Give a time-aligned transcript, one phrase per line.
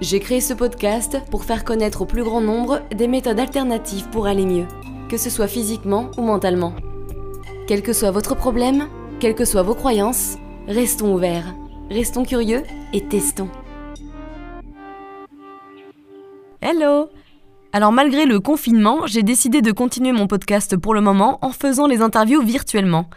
[0.00, 4.28] J'ai créé ce podcast pour faire connaître au plus grand nombre des méthodes alternatives pour
[4.28, 4.66] aller mieux,
[5.08, 6.72] que ce soit physiquement ou mentalement.
[7.66, 8.86] Quel que soit votre problème,
[9.18, 10.36] quelles que soient vos croyances,
[10.68, 11.52] restons ouverts,
[11.90, 13.48] restons curieux et testons.
[16.60, 17.08] Hello
[17.72, 21.88] Alors malgré le confinement, j'ai décidé de continuer mon podcast pour le moment en faisant
[21.88, 23.10] les interviews virtuellement.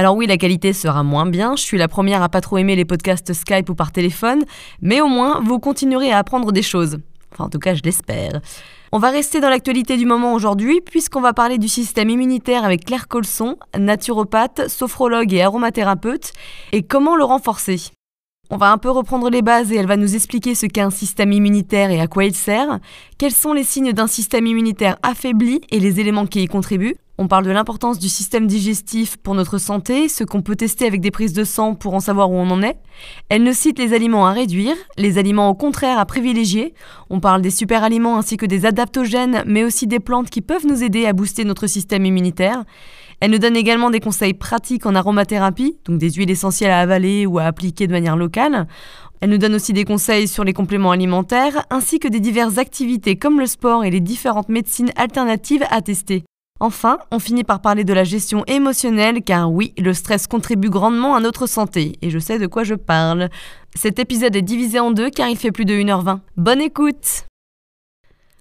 [0.00, 2.74] Alors oui, la qualité sera moins bien, je suis la première à pas trop aimer
[2.74, 4.44] les podcasts Skype ou par téléphone,
[4.80, 7.00] mais au moins vous continuerez à apprendre des choses.
[7.30, 8.40] Enfin en tout cas je l'espère.
[8.92, 12.86] On va rester dans l'actualité du moment aujourd'hui puisqu'on va parler du système immunitaire avec
[12.86, 16.32] Claire Colson, naturopathe, sophrologue et aromathérapeute,
[16.72, 17.92] et comment le renforcer?
[18.52, 20.90] On va un peu reprendre les bases et elle va nous expliquer ce qu'est un
[20.90, 22.80] système immunitaire et à quoi il sert,
[23.16, 26.96] quels sont les signes d'un système immunitaire affaibli et les éléments qui y contribuent.
[27.16, 31.00] On parle de l'importance du système digestif pour notre santé, ce qu'on peut tester avec
[31.00, 32.78] des prises de sang pour en savoir où on en est.
[33.28, 36.74] Elle nous cite les aliments à réduire, les aliments au contraire à privilégier.
[37.08, 40.66] On parle des super aliments ainsi que des adaptogènes, mais aussi des plantes qui peuvent
[40.66, 42.64] nous aider à booster notre système immunitaire.
[43.20, 47.26] Elle nous donne également des conseils pratiques en aromathérapie, donc des huiles essentielles à avaler
[47.26, 48.66] ou à appliquer de manière locale.
[49.20, 53.16] Elle nous donne aussi des conseils sur les compléments alimentaires, ainsi que des diverses activités
[53.16, 56.24] comme le sport et les différentes médecines alternatives à tester.
[56.60, 61.14] Enfin, on finit par parler de la gestion émotionnelle, car oui, le stress contribue grandement
[61.14, 63.28] à notre santé, et je sais de quoi je parle.
[63.74, 66.20] Cet épisode est divisé en deux car il fait plus de 1h20.
[66.36, 67.29] Bonne écoute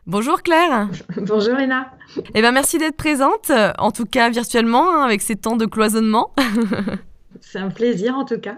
[0.10, 1.92] Bonjour Claire Bonjour Léna
[2.34, 6.34] Eh bien merci d'être présente, en tout cas virtuellement, hein, avec ces temps de cloisonnement.
[7.42, 8.58] C'est un plaisir en tout cas.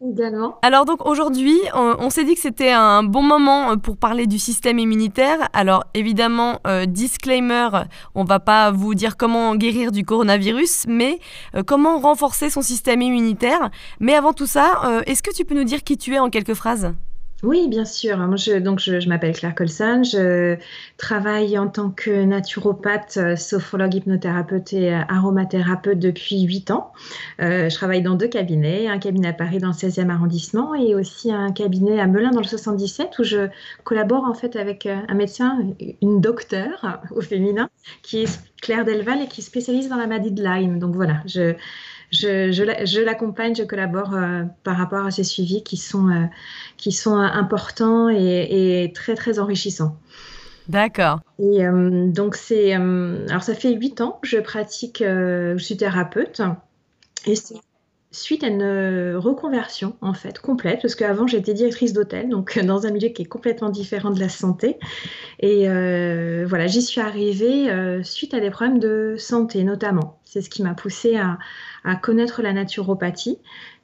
[0.00, 0.58] Également.
[0.62, 4.38] Alors donc aujourd'hui, on, on s'est dit que c'était un bon moment pour parler du
[4.38, 5.50] système immunitaire.
[5.52, 7.68] Alors évidemment, euh, disclaimer,
[8.14, 11.18] on va pas vous dire comment guérir du coronavirus, mais
[11.54, 13.70] euh, comment renforcer son système immunitaire.
[14.00, 16.30] Mais avant tout ça, euh, est-ce que tu peux nous dire qui tu es en
[16.30, 16.94] quelques phrases?
[17.44, 18.18] Oui, bien sûr.
[18.18, 20.02] Moi, je, donc, je, m'appelle Claire Colson.
[20.02, 20.56] Je
[20.96, 26.92] travaille en tant que naturopathe, euh, sophrologue, hypnothérapeute et euh, aromathérapeute depuis 8 ans.
[27.40, 30.96] Euh, je travaille dans deux cabinets, un cabinet à Paris dans le 16e arrondissement et
[30.96, 33.48] aussi un cabinet à Melun dans le 77 où je
[33.84, 35.60] collabore en fait avec un médecin,
[36.02, 37.70] une docteure au féminin
[38.02, 40.80] qui est Claire Delval et qui spécialise dans la maladie de Lyme.
[40.80, 41.54] Donc voilà, je
[42.10, 46.24] je, je l'accompagne, je collabore euh, par rapport à ces suivis qui sont, euh,
[46.76, 49.96] qui sont importants et, et, très, très enrichissants.
[50.68, 51.20] D'accord.
[51.38, 52.72] Et euh, donc, c'est.
[52.72, 56.42] alors, ça fait huit ans que je pratique, je suis thérapeute.
[57.26, 57.56] Et c'est
[58.10, 62.90] suite à une reconversion en fait complète parce qu'avant j'étais directrice d'hôtel donc dans un
[62.90, 64.78] milieu qui est complètement différent de la santé
[65.40, 70.42] et euh, voilà j'y suis arrivée euh, suite à des problèmes de santé notamment c'est
[70.42, 71.38] ce qui m'a poussée à,
[71.84, 73.38] à, connaître la naturopathie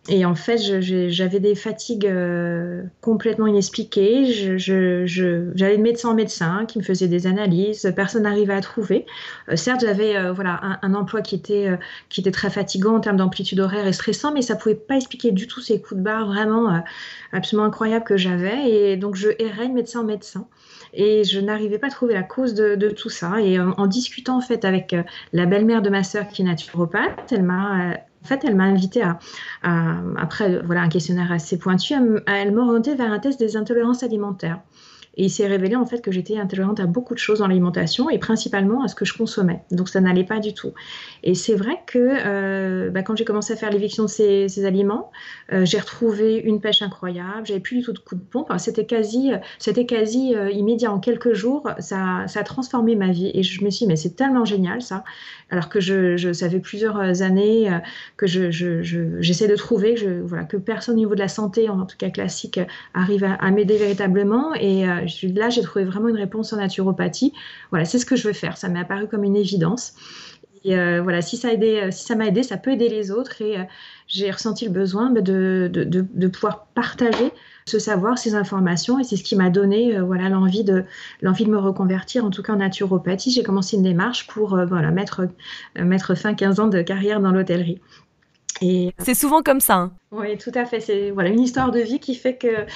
[0.09, 4.59] et en fait, j'avais des fatigues euh, complètement inexpliquées.
[4.59, 7.91] J'allais de médecin en médecin qui me faisait des analyses.
[7.97, 9.07] Personne n'arrivait à trouver.
[9.49, 11.71] Euh, certes, j'avais euh, voilà un, emploi qui était
[12.11, 15.33] qui était très fatigant en termes d'amplitude horaire et stressant, mais ça pouvait pas expliquer
[15.33, 16.83] du tout ces coups de barre vraiment
[17.33, 18.71] absolument incroyables que j'avais.
[18.71, 20.47] Et donc, je errais de médecin en médecin
[20.93, 23.41] et je n'arrivais pas à trouver la cause de, de tout ça.
[23.41, 24.95] Et en, en, discutant en fait avec
[25.33, 29.03] la belle-mère de ma sœur qui est naturopathe, elle m'a en fait, elle m'a invité
[29.03, 29.19] à,
[29.63, 31.95] à, après voilà un questionnaire assez pointu,
[32.27, 32.63] elle m'a
[32.95, 34.61] vers un test des intolérances alimentaires.
[35.17, 38.11] Et il s'est révélé en fait que j'étais intolérante à beaucoup de choses dans l'alimentation
[38.11, 39.63] et principalement à ce que je consommais.
[39.71, 40.73] Donc ça n'allait pas du tout.
[41.23, 45.11] Et c'est vrai que euh, bah, quand j'ai commencé à faire l'éviction de ces, aliments,
[45.53, 47.47] euh, j'ai retrouvé une pêche incroyable.
[47.47, 48.53] J'avais plus du tout de coup de pompe.
[48.59, 51.69] C'était quasi, c'était quasi euh, immédiat en quelques jours.
[51.79, 53.31] Ça, ça a transformé ma vie.
[53.35, 55.05] Et je me suis dit mais c'est tellement génial ça.
[55.51, 57.71] Alors que je, je ça fait plusieurs années
[58.17, 59.95] que je, je, j'essaie de trouver,
[60.49, 62.59] que personne au niveau de la santé, en tout cas classique,
[62.95, 64.55] arrive à, à m'aider véritablement.
[64.55, 67.33] Et euh, là, j'ai trouvé vraiment une réponse en naturopathie.
[67.71, 68.57] Voilà, c'est ce que je veux faire.
[68.57, 69.95] Ça m'est apparu comme une évidence.
[70.65, 73.11] Et euh, voilà, si ça, a aidé, si ça m'a aidé, ça peut aider les
[73.11, 73.43] autres.
[73.43, 73.65] Et euh,
[74.09, 77.33] j'ai ressenti le besoin de, de, pouvoir partager
[77.67, 78.99] ce savoir, ces informations.
[78.99, 80.85] Et c'est ce qui m'a donné euh, voilà, l'envie de,
[81.21, 83.31] l'envie de me reconvertir, en tout cas en naturopathie.
[83.31, 85.29] J'ai commencé une démarche pour voilà, mettre,
[85.79, 87.81] mettre fin 15 ans de carrière dans l'hôtellerie.
[88.99, 89.75] C'est souvent comme ça.
[89.75, 89.93] Hein.
[90.11, 90.81] Oui, tout à fait.
[90.81, 92.67] C'est voilà une histoire de vie qui fait que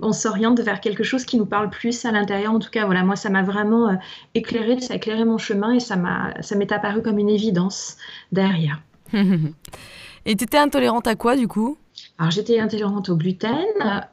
[0.00, 2.52] on s'oriente vers quelque chose qui nous parle plus à l'intérieur.
[2.52, 3.94] En tout cas, voilà, moi, ça m'a vraiment euh,
[4.34, 7.96] éclairé, ça a éclairé mon chemin et ça m'a, ça m'est apparu comme une évidence
[8.32, 8.80] derrière.
[9.12, 11.76] et tu étais intolérante à quoi du coup?
[12.18, 13.64] Alors j'étais intolérante au gluten,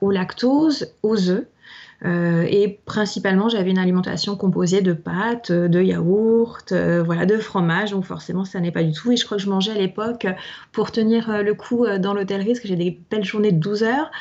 [0.02, 1.46] au lactose, aux œufs.
[2.04, 7.92] Euh, et principalement, j'avais une alimentation composée de pâtes, de yaourts, euh, voilà, de fromage.
[7.92, 9.12] Donc forcément, ça n'est pas du tout.
[9.12, 10.28] Et je crois que je mangeais à l'époque,
[10.72, 13.84] pour tenir euh, le coup dans l'hôtellerie, parce que j'ai des belles journées de 12
[13.84, 14.12] heures,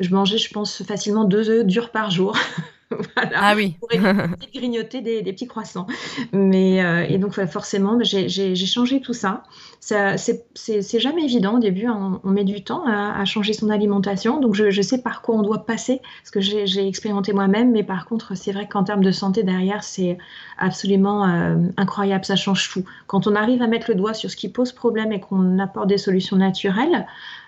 [0.00, 2.36] je mangeais, je pense, facilement deux œufs durs par jour.
[3.34, 3.76] Ah oui.
[3.80, 3.88] pour
[4.54, 5.86] grignoter des, petits croissants.
[6.32, 9.42] Mais, euh, et donc, forcément, j'ai changé tout ça.
[9.80, 11.86] ça c'est jamais évident au début.
[11.86, 12.20] Hein.
[12.24, 14.40] On, met du temps à, changer son alimentation.
[14.40, 17.72] Donc, je, sais par quoi on doit passer, parce que j'ai expérimenté moi-même.
[17.72, 20.18] Mais par contre, c'est vrai qu'en termes de santé derrière, c'est
[20.58, 22.24] absolument euh, incroyable.
[22.24, 22.84] Ça change tout.
[23.06, 25.88] Quand on arrive à mettre le doigt sur ce qui pose problème et qu'on apporte
[25.88, 27.06] des solutions naturelles,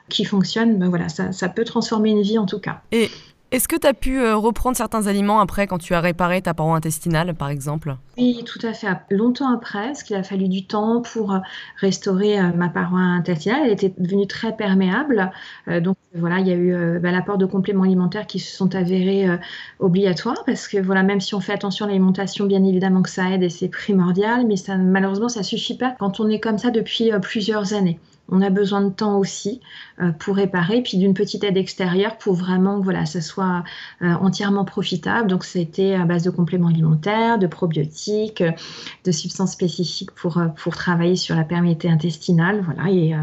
[0.08, 2.82] qui fonctionnent, ben voilà, ça, ça, peut transformer une vie en tout cas.
[2.92, 3.10] Et
[3.50, 6.54] est-ce que tu as pu euh, reprendre certains aliments après quand tu as réparé ta
[6.54, 7.96] paroi intestinale, par exemple?
[8.18, 8.88] Oui, tout à fait.
[9.10, 11.38] Longtemps après, parce qu'il a fallu du temps pour euh,
[11.76, 13.60] restaurer euh, ma paroi intestinale.
[13.66, 15.30] Elle était devenue très perméable.
[15.82, 19.26] donc voilà, il y a eu bah, l'apport de compléments alimentaires qui se sont avérés
[19.78, 23.30] obligatoires parce que voilà, même si on fait attention à l'alimentation, bien évidemment que ça
[23.30, 27.10] aide et c'est primordial, mais malheureusement, ça suffit pas quand on est comme ça depuis
[27.20, 27.98] plusieurs années.
[28.30, 29.60] On a besoin de temps aussi
[30.00, 33.64] euh, pour réparer, puis d'une petite aide extérieure pour vraiment que voilà, ça soit
[34.02, 35.28] euh, entièrement profitable.
[35.28, 38.42] Donc, c'était à base de compléments alimentaires, de probiotiques,
[39.04, 42.62] de substances spécifiques pour, euh, pour travailler sur la perméabilité intestinale.
[42.64, 43.14] Voilà, et,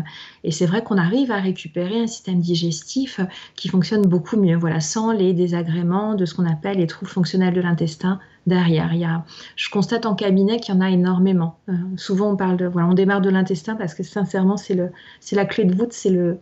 [0.44, 3.19] et c'est vrai qu'on arrive à récupérer un système digestif
[3.56, 7.53] qui fonctionne beaucoup mieux, voilà, sans les désagréments de ce qu'on appelle les troubles fonctionnels
[7.53, 8.93] de l'intestin derrière.
[8.93, 9.23] Il y a,
[9.55, 11.59] je constate en cabinet qu'il y en a énormément.
[11.69, 14.91] Euh, souvent, on parle de, voilà, on démarre de l'intestin parce que sincèrement, c'est le,
[15.19, 16.39] c'est la clé de voûte, c'est le,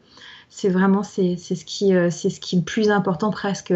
[0.49, 3.73] c'est vraiment, c'est, c'est ce qui, euh, c'est ce qui est le plus important presque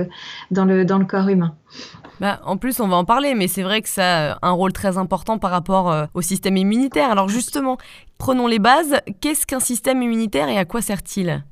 [0.52, 1.56] dans le, dans le corps humain.
[2.20, 4.74] Bah, en plus, on va en parler, mais c'est vrai que ça a un rôle
[4.74, 7.12] très important par rapport euh, au système immunitaire.
[7.12, 7.78] Alors justement,
[8.18, 8.96] prenons les bases.
[9.22, 11.44] Qu'est-ce qu'un système immunitaire et à quoi sert-il?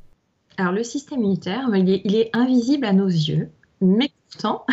[0.58, 3.50] Alors le système immunitaire, il est, il est invisible à nos yeux,
[3.82, 4.66] mais pourtant,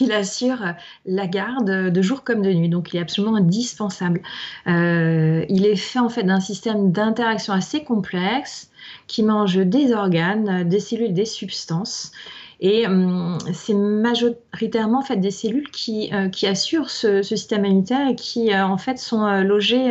[0.00, 0.62] il assure
[1.04, 2.68] la garde de jour comme de nuit.
[2.68, 4.22] Donc, il est absolument indispensable.
[4.66, 8.70] Euh, il est fait en fait d'un système d'interaction assez complexe
[9.06, 12.12] qui mange des organes, des cellules, des substances.
[12.60, 18.08] Et hum, c'est majoritairement en fait des cellules qui, euh, qui assurent ce, système immunitaire
[18.08, 19.90] et qui euh, en fait sont logées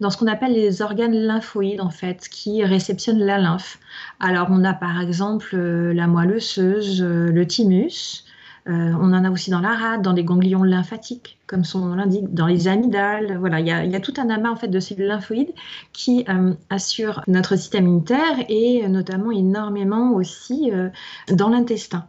[0.00, 3.78] dans ce qu'on appelle les organes lymphoïdes en fait, qui réceptionnent la lymphe.
[4.18, 8.24] Alors on a par exemple la moelle osseuse, le thymus,
[8.68, 11.94] euh, on en a aussi dans la rate, dans les ganglions lymphatiques, comme son nom
[11.94, 13.38] l'indique, dans les amygdales.
[13.38, 15.52] Voilà, il y, a, tout un amas en fait de cellules lymphoïdes
[15.92, 20.88] qui euh, assurent notre système immunitaire et notamment énormément aussi euh,
[21.32, 22.06] dans l'intestin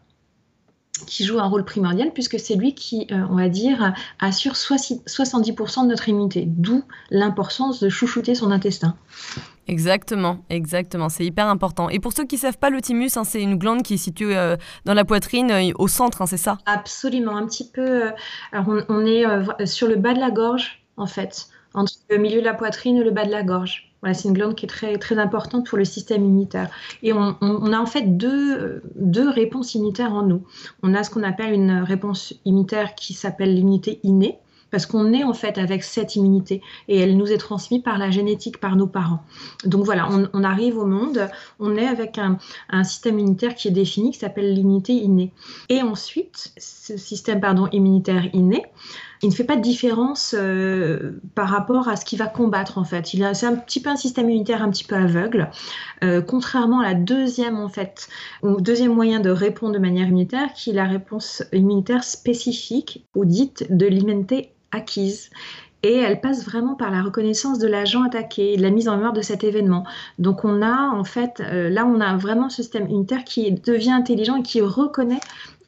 [1.08, 5.88] qui joue un rôle primordial puisque c'est lui qui, on va dire, assure 70% de
[5.88, 8.96] notre immunité, d'où l'importance de chouchouter son intestin.
[9.68, 11.90] Exactement, exactement, c'est hyper important.
[11.90, 13.98] Et pour ceux qui ne savent pas, le thymus, hein, c'est une glande qui est
[13.98, 14.56] située euh,
[14.86, 16.58] dans la poitrine, euh, au centre, hein, c'est ça?
[16.66, 18.06] Absolument, un petit peu.
[18.06, 18.12] Euh,
[18.52, 22.46] alors on, est sur le bas de la gorge, en fait, entre le milieu de
[22.46, 23.94] la poitrine et le bas de la gorge.
[24.02, 26.72] Voilà, c'est une glande qui est très, très importante pour le système immunitaire.
[27.04, 30.44] Et on, on a en fait deux, deux, réponses immunitaires en nous.
[30.82, 34.40] On a ce qu'on appelle une réponse immunitaire qui s'appelle l'immunité innée,
[34.72, 38.10] parce qu'on est en fait avec cette immunité et elle nous est transmise par la
[38.10, 39.24] génétique, par nos parents.
[39.66, 41.30] Donc voilà, on, arrive au monde,
[41.60, 42.38] on est avec un,
[42.84, 45.34] système immunitaire qui est défini, qui s'appelle l'immunité innée.
[45.70, 48.66] Et ensuite, ce système pardon, immunitaire inné,
[49.24, 52.84] il ne fait pas de différence euh, par rapport à ce qu'il va combattre en
[52.84, 53.06] fait.
[53.06, 55.52] C'est un petit peu un système immunitaire un petit peu aveugle,
[56.04, 58.10] euh, contrairement à la deuxième en fait,
[58.42, 63.26] au deuxième moyen de répondre de manière immunitaire, qui est la réponse immunitaire spécifique ou
[63.26, 65.30] dite de l'immunité acquise.
[65.84, 69.22] Et elle passe vraiment par la reconnaissance de l'agent attaqué, la mise en mémoire de
[69.22, 69.84] cet événement.
[70.20, 73.92] Donc on a en fait, euh, là on a vraiment ce système unitaire qui devient
[73.92, 75.20] intelligent et qui reconnaît,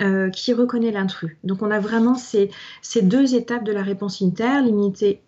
[0.04, 1.36] euh, qui reconnaît l'intrus.
[1.44, 2.52] Donc on a vraiment ces,
[2.84, 5.24] ces deux étapes de la réponse unitaire, l'immunité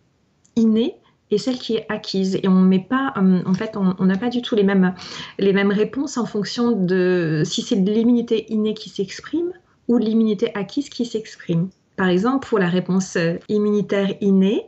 [0.55, 0.97] innée
[1.31, 2.35] et celle qui est acquise.
[2.43, 4.93] Et on met pas, euh, en fait, on n'a pas du tout les mêmes,
[5.39, 9.51] les mêmes réponses en fonction de si c'est l'immunité innée qui s'exprime
[9.87, 11.69] ou l'immunité acquise qui s'exprime.
[11.95, 14.63] Par exemple, pour la réponse euh, immunitaire innée,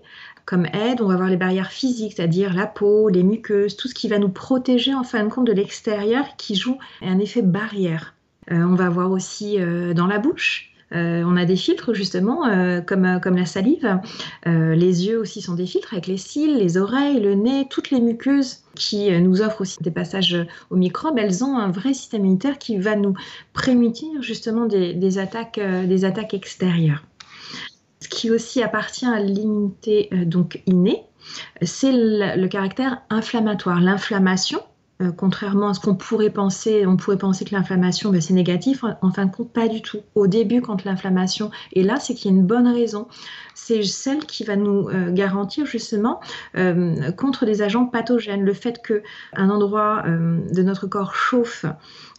[0.46, 3.94] comme aide, on va avoir les barrières physiques, c'est-à-dire la peau, les muqueuses, tout ce
[3.94, 8.16] qui va nous protéger en fin de compte de l'extérieur qui joue un effet barrière.
[8.52, 12.44] Euh, on va avoir aussi euh, dans la bouche on a des filtres justement,
[12.86, 14.00] comme, comme la salive.
[14.46, 18.00] les yeux aussi sont des filtres avec les cils, les oreilles, le nez, toutes les
[18.00, 21.20] muqueuses qui nous offrent aussi des passages aux microbes.
[21.20, 23.16] Elles ont un vrai système immunitaire qui va nous
[23.52, 27.04] prémunir justement des, attaques, des attaques extérieures.
[28.00, 31.04] Ce qui aussi appartient à l'immunité donc innée,
[31.62, 33.82] c'est le, caractère inflammatoire.
[33.82, 34.62] L'inflammation,
[35.02, 38.84] euh, contrairement à ce qu'on pourrait penser, on pourrait penser que l'inflammation, ben, c'est négatif.
[39.02, 40.00] En, fin de compte, pas du tout.
[40.16, 43.08] Au début, quand l'inflammation est là, c'est qu'il y a une bonne raison.
[43.54, 46.20] C'est celle qui va nous euh, garantir justement
[46.56, 48.44] euh, contre des agents pathogènes.
[48.44, 51.66] Le fait qu'un endroit de notre corps chauffe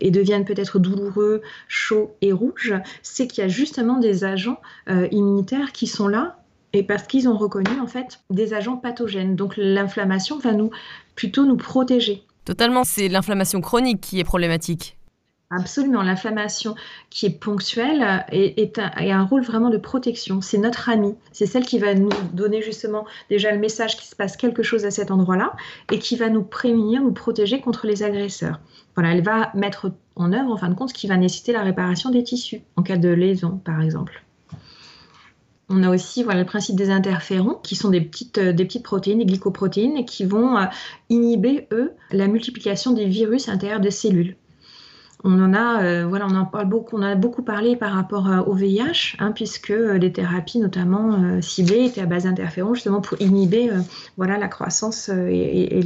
[0.01, 4.61] et devienne peut-être douloureux, chaud et rouge, c'est qu'il y a justement des agents
[5.11, 6.39] immunitaires qui sont là
[6.73, 9.37] et parce qu'ils ont reconnu en fait des agents pathogènes.
[9.37, 10.71] Donc l'inflammation va nous
[11.15, 12.25] plutôt nous protéger.
[12.49, 14.97] Totalement, c'est l'inflammation chronique qui est problématique.
[15.51, 16.77] Absolument, l'inflammation
[17.11, 20.41] qui est ponctuelle est, un, a un rôle vraiment de protection.
[20.41, 24.17] C'est notre amie, c'est celle qui va nous donner justement déjà le message qu'il se
[24.17, 25.57] passe quelque chose à cet endroit-là
[25.93, 28.61] et qui va nous prémunir, nous protéger contre les agresseurs.
[28.95, 31.65] Voilà, elle va mettre en œuvre en fin de compte ce qui va nécessiter la
[31.65, 34.23] réparation des tissus en cas de lésion par exemple.
[35.71, 39.27] On a aussi voilà, le principe des interférons, qui sont des petites, euh, protéines, des
[39.27, 40.65] glycoprotéines, qui vont euh,
[41.11, 44.37] inhiber, eux, la multiplication des virus à l'intérieur des cellules.
[45.25, 48.31] On en a, euh, voilà, on en parle beaucoup, on a beaucoup parlé par rapport
[48.47, 53.71] au VIH, hein, puisque les thérapies, notamment ciblées, étaient à base d'interférons, justement pour inhiber,
[54.17, 55.81] voilà, la croissance et,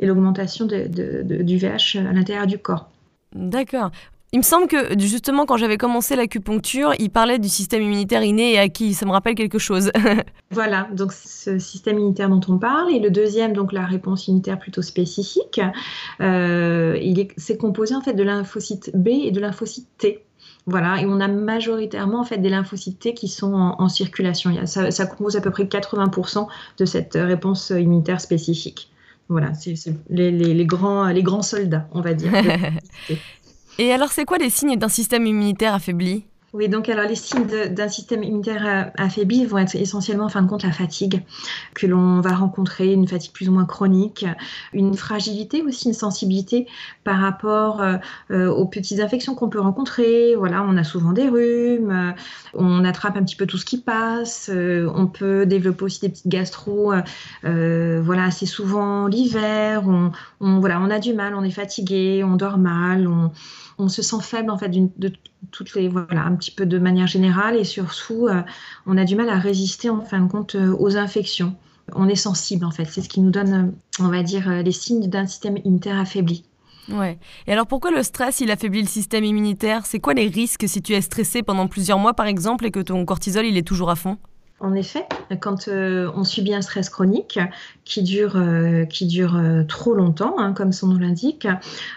[0.00, 2.90] l'augmentation du VIH à l'intérieur du corps.
[3.32, 3.92] D'accord.
[4.32, 8.54] Il me semble que justement quand j'avais commencé l'acupuncture, il parlait du système immunitaire inné
[8.54, 8.92] et acquis.
[8.92, 9.90] Ça me rappelle quelque chose.
[10.50, 12.92] voilà, donc ce système immunitaire dont on parle.
[12.92, 15.60] Et le deuxième, donc la réponse immunitaire plutôt spécifique,
[16.20, 20.22] euh, il c'est composé en fait de lymphocytes B et de lymphocytes T.
[20.68, 24.52] Voilà, et on a majoritairement en fait des lymphocytes T qui sont en, circulation.
[24.66, 28.90] Ça, ça, compose à peu près 80% de cette réponse immunitaire spécifique.
[29.28, 29.74] Voilà, c'est
[30.10, 32.32] les, les, grands, les grands soldats, on va dire.
[33.78, 36.24] Et alors, c'est quoi les signes d'un système immunitaire affaibli?
[36.56, 40.40] Oui, donc alors les signes d'un système immunitaire euh, affaibli vont être essentiellement en fin
[40.40, 41.22] de compte la fatigue
[41.74, 44.24] que l'on va rencontrer, une fatigue plus ou moins chronique,
[44.72, 46.66] une fragilité aussi, une sensibilité
[47.04, 47.96] par rapport euh,
[48.30, 50.34] euh, aux petites infections qu'on peut rencontrer.
[50.34, 52.14] Voilà, on a souvent des rhumes,
[52.54, 56.28] on attrape un petit peu tout ce qui passe, on peut développer aussi des petites
[56.28, 56.94] gastro,
[57.42, 62.56] voilà, assez souvent l'hiver, on, voilà, on a du mal, on est fatigué, on dort
[62.56, 63.30] mal, on
[63.78, 65.12] on se sent faible en fait de
[65.50, 68.42] toutes les voilà un petit peu de manière générale et surtout euh,
[68.86, 71.54] on a du mal à résister en fin de compte euh, aux infections.
[71.94, 74.72] On est sensible en fait, c'est ce qui nous donne euh, on va dire les
[74.72, 76.44] signes d'un système immunitaire affaibli.
[76.88, 77.18] Ouais.
[77.46, 79.86] Et alors pourquoi le stress il affaiblit le système immunitaire?
[79.86, 82.80] C'est quoi les risques si tu es stressé pendant plusieurs mois par exemple et que
[82.80, 84.18] ton cortisol il est toujours à fond?
[84.58, 85.06] En effet,
[85.40, 87.38] quand euh, on subit un stress chronique
[87.86, 91.46] qui dure, euh, qui dure euh, trop longtemps, hein, comme son nom l'indique,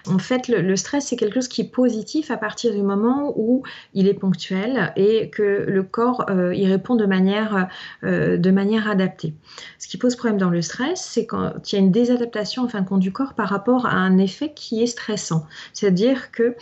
[0.07, 3.63] en fait, le, stress, c'est quelque chose qui est positif à partir du moment où
[3.95, 7.67] il est ponctuel et que le corps y répond de manière,
[8.03, 9.33] de manière adaptée.
[9.79, 12.67] Ce qui pose problème dans le stress, c'est quand il y a une désadaptation en
[12.67, 15.45] fin de compte du corps par rapport à un effet qui est stressant.
[15.73, 16.55] C'est-à-dire que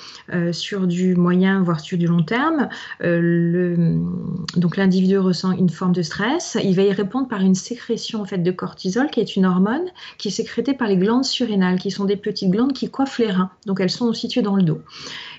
[0.53, 2.69] sur du moyen, voire sur du long terme,
[3.01, 8.25] donc l'individu ressent une forme de stress, il va y répondre par une sécrétion en
[8.25, 9.85] fait de cortisol, qui est une hormone
[10.19, 13.31] qui est sécrétée par les glandes surrénales, qui sont des petites glandes qui coiffent les
[13.31, 13.49] reins.
[13.65, 14.79] Donc elles sont situées dans le dos.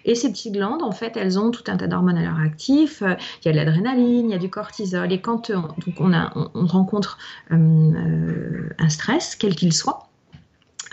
[0.05, 3.03] Et ces petites glandes, en fait, elles ont tout un tas d'hormones à leur actif.
[3.03, 5.13] Il y a de l'adrénaline, il y a du cortisol.
[5.13, 5.59] Et quand euh,
[5.99, 7.19] on, a, on, rencontre
[7.53, 10.08] euh, euh, un stress, quel qu'il soit,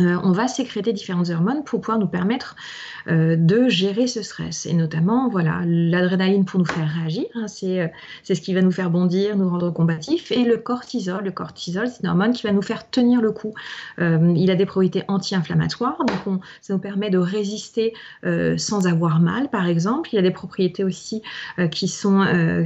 [0.02, 2.56] euh, on va sécréter différentes hormones pour pouvoir nous permettre
[3.08, 4.66] euh, de gérer ce stress.
[4.66, 7.88] Et notamment, voilà, l'adrénaline pour nous faire réagir, hein, euh,
[8.24, 10.32] c'est ce qui va nous faire bondir, nous rendre combatifs.
[10.32, 13.54] Et le cortisol, le cortisol, c'est une hormone qui va nous faire tenir le coup.
[14.00, 17.94] il a des propriétés anti-inflammatoires, donc ça nous permet de résister
[18.58, 20.10] sans avoir mal, par exemple.
[20.14, 21.22] Il a des propriétés aussi
[21.72, 22.26] qui, sont,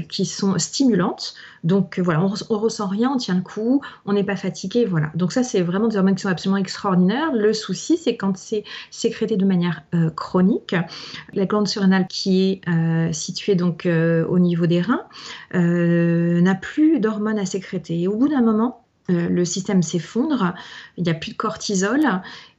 [0.09, 1.36] qui sont stimulantes.
[1.63, 5.12] Donc voilà, on, on ressent rien, on tient le coup, on n'est pas fatigué, voilà.
[5.16, 8.63] Donc ça, c'est vraiment des hormones qui sont absolument extraordinaires le souci, c'est quand c'est
[8.92, 10.75] sécrété de manière euh, chronique.
[11.34, 15.04] La glande surrénale qui est euh, située donc euh, au niveau des reins
[15.54, 18.01] n'a plus d'hormones à sécréter.
[18.01, 20.54] Et au bout d'un moment, le système s'effondre,
[20.98, 22.01] il n'y a plus de cortisol,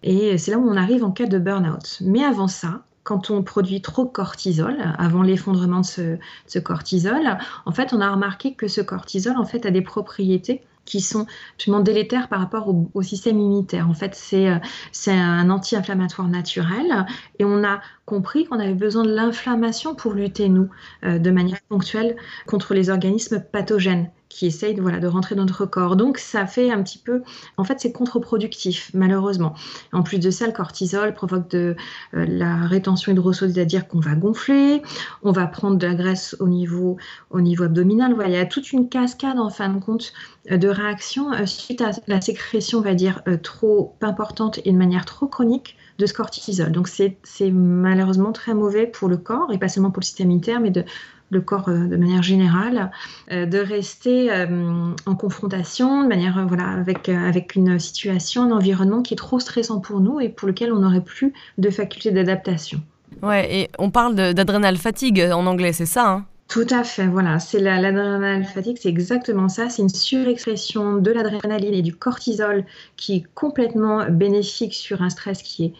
[0.02, 1.98] et c'est là où on arrive en cas de burn-out.
[2.00, 7.72] Mais avant ça, quand on produit trop de cortisol, avant l'effondrement de ce, cortisol, en
[7.72, 11.82] fait, on a remarqué que ce cortisol, en fait, a des propriétés qui sont absolument
[11.82, 13.90] délétères par rapport au, système immunitaire.
[13.90, 17.04] En fait, c'est un anti-inflammatoire naturel
[17.40, 20.68] et on a compris qu'on avait besoin de l'inflammation pour lutter, nous,
[21.02, 25.66] de manière ponctuelle contre les organismes pathogènes qui essayent de, voilà, de rentrer dans notre
[25.66, 25.96] corps.
[25.96, 27.22] Donc ça fait un petit peu,
[27.58, 29.54] en fait c'est contre-productif malheureusement.
[29.92, 31.76] En plus de ça, le cortisol provoque de
[32.14, 34.82] euh, la rétention hydrosol, c'est-à-dire qu'on va gonfler,
[35.22, 36.96] on va prendre de la graisse au niveau,
[37.30, 38.14] au niveau abdominal.
[38.14, 40.12] Voilà, il y a toute une cascade en fin de compte
[40.50, 44.76] euh, de réactions euh, suite à la sécrétion, on va dire, trop importante et de
[44.76, 46.70] manière trop chronique de ce cortisol.
[46.70, 47.18] Donc c'est
[47.50, 50.84] malheureusement très mauvais pour le corps et pas seulement pour le système immunitaire, mais de
[51.30, 52.90] le corps euh, de manière générale,
[53.32, 59.02] euh, de rester euh, en confrontation de manière voilà avec avec une situation, un environnement
[59.02, 62.80] qui est trop stressant pour nous et pour lequel on n'aurait plus de faculté d'adaptation.
[63.22, 66.24] Ouais, et on parle d'adrénal fatigue en anglais, c'est ça hein?
[66.48, 71.74] Tout à fait, voilà, c'est l'adrénal fatigue, c'est exactement ça, c'est une surexpression de l'adrénaline
[71.74, 72.64] et du cortisol
[72.96, 75.72] qui est complètement bénéfique sur un stress qui est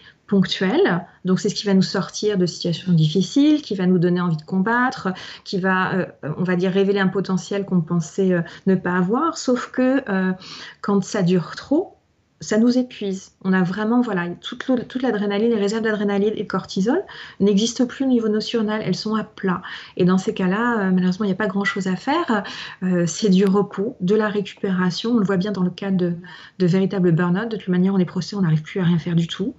[1.25, 4.37] Donc c'est ce qui va nous sortir de situations difficiles, qui va nous donner envie
[4.37, 5.09] de combattre,
[5.45, 6.07] qui va, euh,
[6.39, 9.39] on va dire, révéler un potentiel qu'on pensait euh, ne pas avoir.
[9.39, 10.33] Sauf que euh,
[10.81, 11.97] quand ça dure trop,
[12.40, 13.32] ça nous épuise.
[13.44, 14.66] On a vraiment, voilà, toute,
[15.02, 17.02] l'adrénaline, les réserves d'adrénaline et de cortisol
[17.38, 19.61] n'existent plus au niveau notionnel, elles sont à plat.
[19.99, 22.44] Et dans ces cas-là, euh, malheureusement, il n'y a pas grand-chose à faire.
[22.82, 25.11] Euh, c'est du repos, de la récupération.
[25.11, 26.14] On le voit bien dans le cas de,
[26.59, 27.50] de véritables burn-out.
[27.50, 29.54] De toute manière, on est procès, on n'arrive plus à rien faire du tout.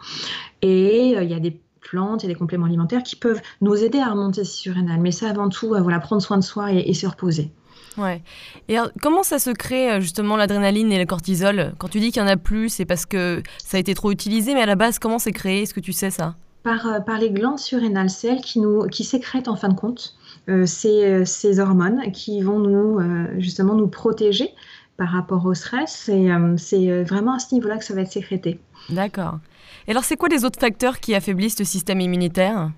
[0.63, 3.41] Et euh, il y a des plantes, il y a des compléments alimentaires qui peuvent
[3.61, 4.99] nous aider à remonter ce surrénal.
[5.01, 7.51] Mais ça, avant tout, voilà, prendre soin de soi et se reposer.
[7.97, 8.21] Ouais.
[8.69, 11.73] Et comment ça se crée euh, justement l'adrénaline et le cortisol?
[11.77, 14.11] Quand tu dis qu'il y en a plus, c'est parce que ça a été trop
[14.11, 15.63] utilisé, mais à la base, comment c'est créé?
[15.63, 16.35] Est-ce que tu sais ça?
[16.63, 19.73] Par, euh, par, les glandes surrénales, c'est elles qui, nous, qui sécrètent en fin de
[19.73, 20.15] compte
[20.49, 22.99] euh, ces, ces, hormones qui vont nous,
[23.39, 24.49] justement nous protéger
[24.97, 26.09] par rapport au stress.
[26.09, 28.59] Et c'est vraiment à ce niveau-là que ça va être sécrété.
[28.89, 29.39] D'accord.
[29.87, 32.71] Et alors, c'est quoi les autres facteurs qui affaiblissent le système immunitaire?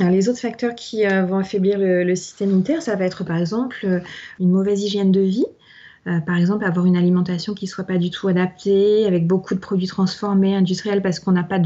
[0.00, 3.78] Les autres facteurs qui euh, vont affaiblir le, système immunitaire, ça va être par exemple
[3.84, 4.00] euh,
[4.40, 5.46] une mauvaise hygiène de vie.
[6.06, 9.54] Euh, par exemple, avoir une alimentation qui ne soit pas du tout adaptée, avec beaucoup
[9.54, 11.58] de produits transformés, industriels, parce qu'on n'a pas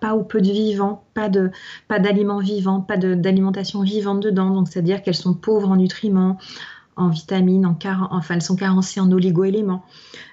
[0.00, 1.50] pas ou peu de vivants, pas de,
[1.86, 4.50] pas d'aliments vivants, pas d'alimentation vivante dedans.
[4.50, 6.38] Donc, c'est-à-dire qu'elles sont pauvres en nutriments,
[6.96, 7.78] en vitamines, en
[8.10, 9.84] enfin elles sont carencées en oligo-éléments.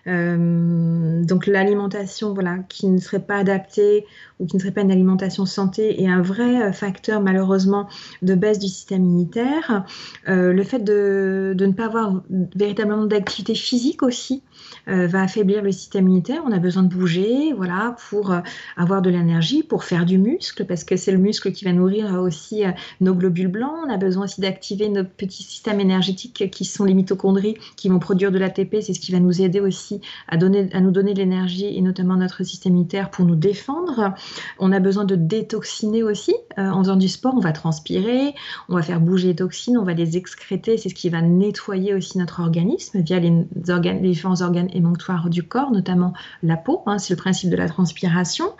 [0.07, 4.05] Euh, donc l'alimentation, voilà, qui ne serait pas adaptée
[4.39, 7.87] ou qui ne serait pas une alimentation santé est un vrai euh, facteur malheureusement
[8.21, 9.85] de baisse du système immunitaire.
[10.27, 12.21] Euh, le fait de, de, ne pas avoir
[12.55, 14.43] véritablement d'activité physique aussi
[14.87, 16.43] va affaiblir le système immunitaire.
[16.45, 18.33] On a besoin de bouger, voilà, pour
[18.75, 22.13] avoir de l'énergie, pour faire du muscle, parce que c'est le muscle qui va nourrir
[22.21, 22.63] aussi
[22.99, 23.73] nos globules blancs.
[23.85, 27.99] On a besoin aussi d'activer nos petits systèmes énergétiques qui sont les mitochondries, qui vont
[27.99, 28.77] produire de l'ATP.
[28.81, 31.81] C'est ce qui va nous aider aussi à, donner, à nous donner de l'énergie et
[31.81, 34.13] notamment notre système immunitaire pour nous défendre.
[34.59, 36.33] On a besoin de détoxiner aussi.
[36.57, 38.33] Euh, en faisant du sport, on va transpirer,
[38.69, 40.77] on va faire bouger les toxines, on va les excréter.
[40.77, 45.29] C'est ce qui va nettoyer aussi notre organisme via les, organes, les différents organes émonctoires
[45.29, 46.81] du corps, notamment la peau.
[46.85, 48.53] Hein, c'est le principe de la transpiration.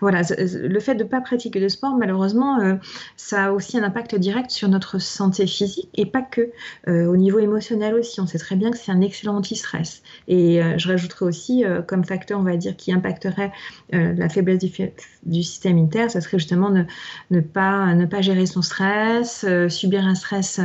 [0.00, 2.74] Voilà, le fait de ne pas pratiquer de sport, malheureusement, euh,
[3.16, 6.50] ça a aussi un impact direct sur notre santé physique et pas que.
[6.88, 10.02] Euh, au niveau émotionnel aussi, on sait très bien que c'est un excellent anti-stress.
[10.28, 13.52] Et je rajouterais aussi euh, comme facteur, on va dire, qui impacterait
[13.94, 16.70] euh, la faiblesse du, système immunitaire, ça serait justement
[17.30, 20.60] ne, pas, ne pas gérer son stress, euh, subir un stress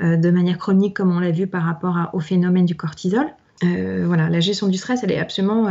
[0.00, 3.26] de manière chronique, comme on l'a vu par rapport au phénomène du cortisol.
[3.62, 5.68] voilà, la gestion du stress, elle est absolument,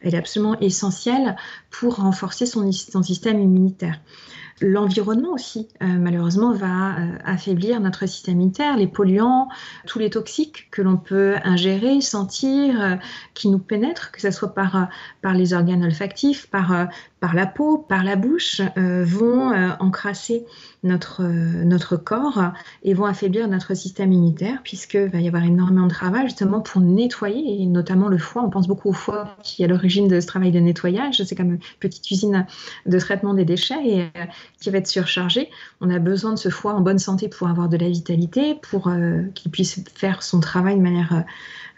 [0.00, 1.36] elle est absolument essentielle
[1.70, 4.00] pour renforcer son, son système immunitaire.
[4.62, 9.48] L'environnement aussi, euh, malheureusement, va euh, affaiblir notre système immunitaire, les polluants,
[9.86, 12.94] tous les toxiques que l'on peut ingérer, sentir, euh,
[13.34, 14.88] qui nous pénètrent, que ce soit par,
[15.20, 16.88] par les organes olfactifs, par,
[17.20, 20.46] par la peau, par la bouche, vont encrasser
[20.82, 25.92] notre, notre corps et vont affaiblir notre système immunitaire, puisqu'il va y avoir énormément de
[25.92, 28.42] travail justement pour nettoyer, et notamment le foie.
[28.42, 31.22] On pense beaucoup au foie qui est à l'origine de ce travail de nettoyage.
[31.22, 32.46] C'est comme une petite usine
[32.86, 33.86] de traitement des déchets.
[33.86, 34.10] Et
[34.60, 35.50] qui va être surchargé.
[35.80, 38.88] On a besoin de ce foie en bonne santé pour avoir de la vitalité, pour
[38.88, 41.24] euh, qu'il puisse faire son travail de manière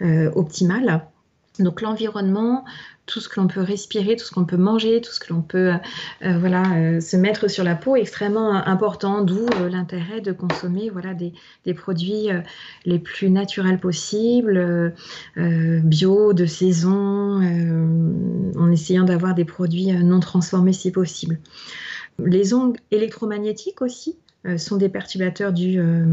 [0.01, 1.05] euh, optimale.
[1.59, 2.65] Donc l'environnement,
[3.07, 5.43] tout ce que l'on peut respirer, tout ce qu'on peut manger, tout ce que l'on
[5.43, 5.73] peut
[6.23, 11.15] euh, voilà, se mettre sur la peau est extrêmement important, d'où l'intérêt de consommer voilà,
[11.15, 11.33] des,
[11.65, 12.29] des produits
[12.85, 14.95] les plus naturels possibles,
[15.37, 17.43] bio, de saison,
[18.57, 21.41] en essayant d'avoir des produits non transformés si possible.
[22.25, 26.05] Les ondes électromagnétiques aussi euh, sont des perturbateurs du, euh,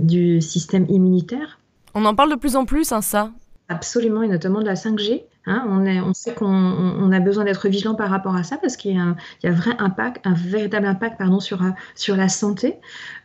[0.00, 1.58] du, système immunitaire.
[1.94, 3.30] On en parle de plus en plus, hein, ça.
[3.68, 5.24] Absolument, et notamment de la 5G.
[5.46, 5.64] Hein.
[5.68, 8.98] on, on, sait qu'on a besoin d'être vigilant par rapport à ça parce qu'il y
[8.98, 11.62] a, un, vrai impact, un véritable impact pardon, sur,
[11.94, 12.76] sur la santé.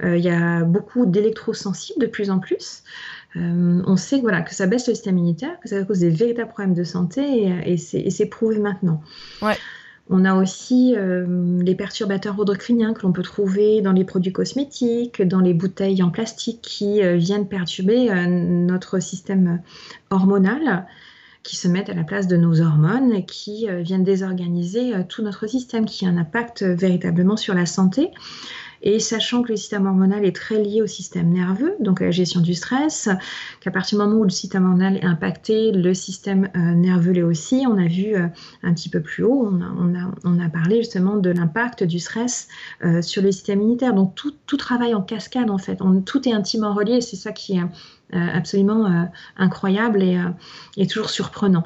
[0.03, 2.83] Euh, il y a beaucoup d'électrosensibles de plus en plus.
[3.35, 6.49] Euh, on sait voilà, que ça baisse le système immunitaire, que ça cause des véritables
[6.49, 7.21] problèmes de santé
[7.65, 9.01] et, et c'est prouvé maintenant.
[9.41, 9.57] Ouais.
[10.09, 11.25] On a aussi euh,
[11.61, 16.09] les perturbateurs endocriniens que l'on peut trouver dans les produits cosmétiques, dans les bouteilles en
[16.09, 19.61] plastique qui euh, viennent perturber euh, notre système
[20.09, 20.85] hormonal,
[21.41, 25.83] qui se mettent à la place de nos hormones qui viennent désorganiser tout notre système,
[25.83, 28.11] qui a un impact véritablement sur la santé.
[28.83, 32.11] Et sachant que le système hormonal est très lié au système nerveux, donc à la
[32.11, 33.07] gestion du stress,
[33.61, 37.23] qu'à partir du moment où le système hormonal est impacté, le système euh, nerveux l'est
[37.23, 37.63] aussi.
[37.65, 38.27] On a vu euh,
[38.61, 41.85] un petit peu plus haut, on a, on a, on a parlé justement de l'impact
[41.85, 42.49] du stress
[42.83, 43.93] euh, sur le système immunitaire.
[43.93, 45.79] Donc tout, tout, travaille en cascade en fait.
[46.05, 46.99] Tout est intimement relié.
[46.99, 47.63] C'est ça qui est
[48.11, 50.21] absolument incroyable et,
[50.77, 51.63] et toujours surprenant.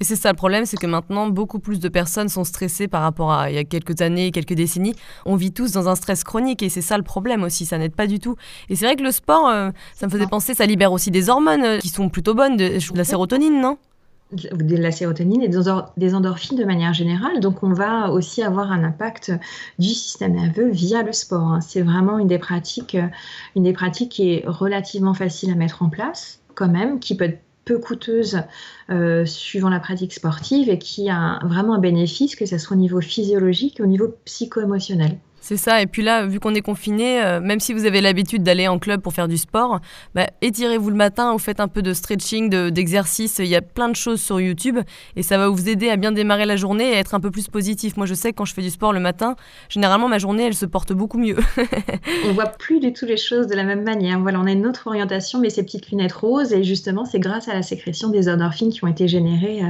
[0.00, 3.02] Et c'est ça le problème, c'est que maintenant, beaucoup plus de personnes sont stressées par
[3.02, 4.94] rapport à il y a quelques années, quelques décennies.
[5.26, 7.94] On vit tous dans un stress chronique et c'est ça le problème aussi, ça n'aide
[7.94, 8.36] pas du tout.
[8.70, 11.28] Et c'est vrai que le sport, euh, ça me faisait penser, ça libère aussi des
[11.28, 13.76] hormones euh, qui sont plutôt bonnes, de, la sérotonine, non?
[14.32, 17.40] De la sérotonine et des endorphines de manière générale.
[17.40, 19.32] Donc, on va aussi avoir un impact
[19.78, 21.52] du système nerveux via le sport.
[21.52, 21.60] Hein.
[21.60, 23.08] C'est vraiment une des pratiques, euh,
[23.54, 27.24] une des pratiques qui est relativement facile à mettre en place, quand même, qui peut
[27.24, 28.40] être peu coûteuse
[28.90, 32.80] euh, suivant la pratique sportive et qui a vraiment un bénéfice, que ce soit au
[32.80, 35.18] niveau physiologique ou au niveau psycho-émotionnel.
[35.40, 35.80] C'est ça.
[35.80, 38.78] Et puis là, vu qu'on est confiné, euh, même si vous avez l'habitude d'aller en
[38.78, 39.80] club pour faire du sport,
[40.14, 43.38] bah, étirez-vous le matin ou faites un peu de stretching, d'exercice.
[43.38, 44.78] Il y a plein de choses sur YouTube
[45.16, 47.48] et ça va vous aider à bien démarrer la journée et être un peu plus
[47.48, 47.96] positif.
[47.96, 49.34] Moi, je sais que quand je fais du sport le matin,
[49.68, 51.38] généralement, ma journée, elle se porte beaucoup mieux.
[52.26, 54.20] on voit plus du tout les choses de la même manière.
[54.20, 56.52] Voilà, on a une autre orientation, mais ces petites lunettes roses.
[56.52, 59.62] Et justement, c'est grâce à la sécrétion des endorphines qui ont été générées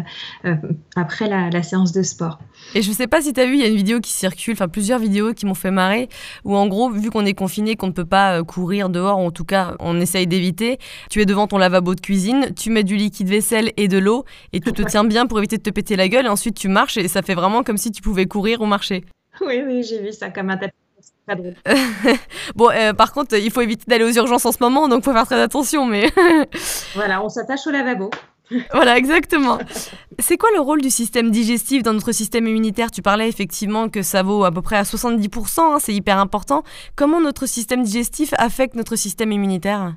[0.44, 0.56] euh, euh,
[0.96, 2.38] après la, la, séance de sport.
[2.74, 4.54] Et je sais pas si tu as vu, il y a une vidéo qui circule,
[4.54, 6.08] enfin plusieurs vidéos qui m'ont fait marrer,
[6.44, 9.30] où en gros, vu qu'on est confiné, qu'on ne peut pas euh, courir dehors, en
[9.30, 10.78] tout cas, on essaye d'éviter,
[11.10, 14.24] tu es devant ton lavabo de cuisine, tu mets du liquide vaisselle et de l'eau,
[14.52, 16.68] et tu te tiens bien pour éviter de te péter la gueule, et ensuite tu
[16.68, 19.04] marches, et ça fait vraiment comme si tu pouvais courir ou marcher.
[19.40, 20.74] Oui, oui, j'ai vu ça comme un tapis.
[22.56, 25.12] bon, euh, par contre, il faut éviter d'aller aux urgences en ce moment, donc faut
[25.12, 25.86] faire très attention.
[25.86, 26.10] Mais
[26.94, 28.10] voilà, on s'attache au lavabo.
[28.72, 29.58] voilà, exactement.
[30.18, 32.90] C'est quoi le rôle du système digestif dans notre système immunitaire?
[32.90, 36.62] Tu parlais effectivement que ça vaut à peu près à 70%, hein, c'est hyper important.
[36.96, 39.94] Comment notre système digestif affecte notre système immunitaire?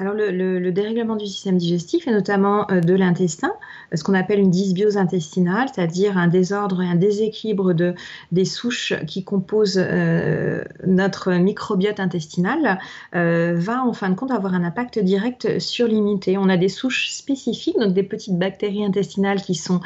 [0.00, 3.52] Alors le, dérèglement du système digestif et notamment euh, de l'intestin,
[3.94, 7.94] ce qu'on appelle une dysbiose intestinale, c'est-à-dire un désordre et un déséquilibre de,
[8.32, 12.80] des souches qui composent euh, notre microbiote intestinal,
[13.14, 16.38] euh, va en fin de compte avoir un impact direct sur l'immunité.
[16.38, 19.80] On a des souches spécifiques, donc des petites bactéries intestinales qui sont,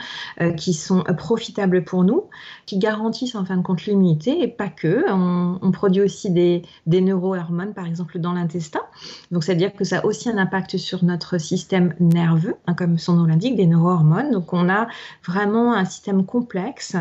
[0.56, 2.24] qui sont profitables pour nous,
[2.64, 5.04] qui garantissent en fin de compte l'immunité et pas que.
[5.10, 8.80] On, on produit aussi des, des neurohormones, par exemple, dans l'intestin.
[9.30, 13.24] Donc c'est-à-dire que ça aussi un impact sur notre système nerveux, hein, comme son nom
[13.24, 14.30] l'indique, des neurohormones.
[14.30, 14.88] Donc on a
[15.26, 16.96] vraiment un système complexe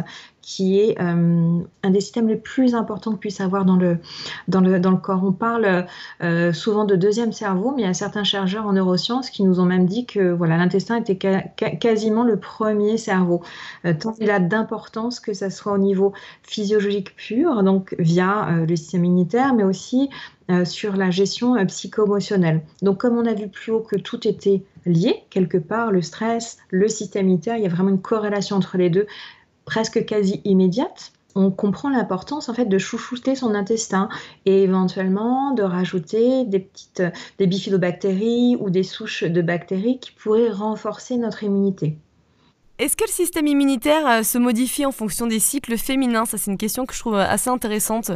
[0.47, 3.97] qui est euh, un des systèmes les plus importants que puisse avoir dans le,
[4.47, 5.21] dans le, dans le corps.
[5.21, 5.85] On parle
[6.23, 9.59] euh, souvent de deuxième cerveau, mais il y a certains chercheurs en neurosciences qui nous
[9.59, 11.17] ont même dit que voilà, l'intestin était
[11.81, 13.41] quasiment le premier cerveau,
[13.83, 18.75] euh, tant il a d'importance que ce soit au niveau physiologique pur, donc via le
[18.77, 20.09] système immunitaire, mais aussi
[20.63, 22.61] sur la gestion psycho-émotionnelle.
[22.81, 26.57] Donc comme on a vu plus haut que tout était lié quelque part, le stress,
[26.69, 29.07] le système immunitaire, il y a vraiment une corrélation entre les deux
[29.67, 34.09] presque quasi immédiate, on comprend l'importance en fait de chouchouter son intestin
[34.47, 37.03] et éventuellement de rajouter des petites
[37.37, 41.97] des bifidobactéries ou des souches de bactéries qui pourraient renforcer notre immunité.
[42.79, 46.25] Est-ce que le système immunitaire euh, se modifie en fonction des cycles féminins?
[46.25, 48.11] Ça, c'est une question que je trouve assez intéressante.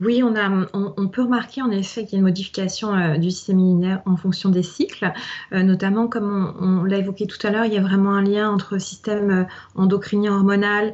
[0.00, 3.32] Oui, on, a, on, peut remarquer en effet qu'il y a une modification euh, du
[3.32, 5.12] système immunitaire en fonction des cycles,
[5.52, 8.48] euh, notamment comme on, l'a évoqué tout à l'heure, il y a vraiment un lien
[8.48, 10.92] entre système euh, endocrinien hormonal,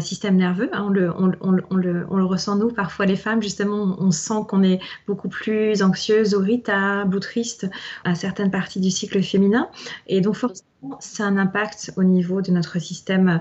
[0.00, 0.70] système nerveux.
[0.72, 5.82] Hein, on, le, ressent nous, parfois les femmes, justement, on, sent qu'on est beaucoup plus
[5.82, 7.68] anxieuse irritable ou triste
[8.04, 9.68] à certaines parties du cycle féminin.
[10.06, 10.64] Et donc forcément,
[11.00, 13.40] c'est un impact au niveau de notre système,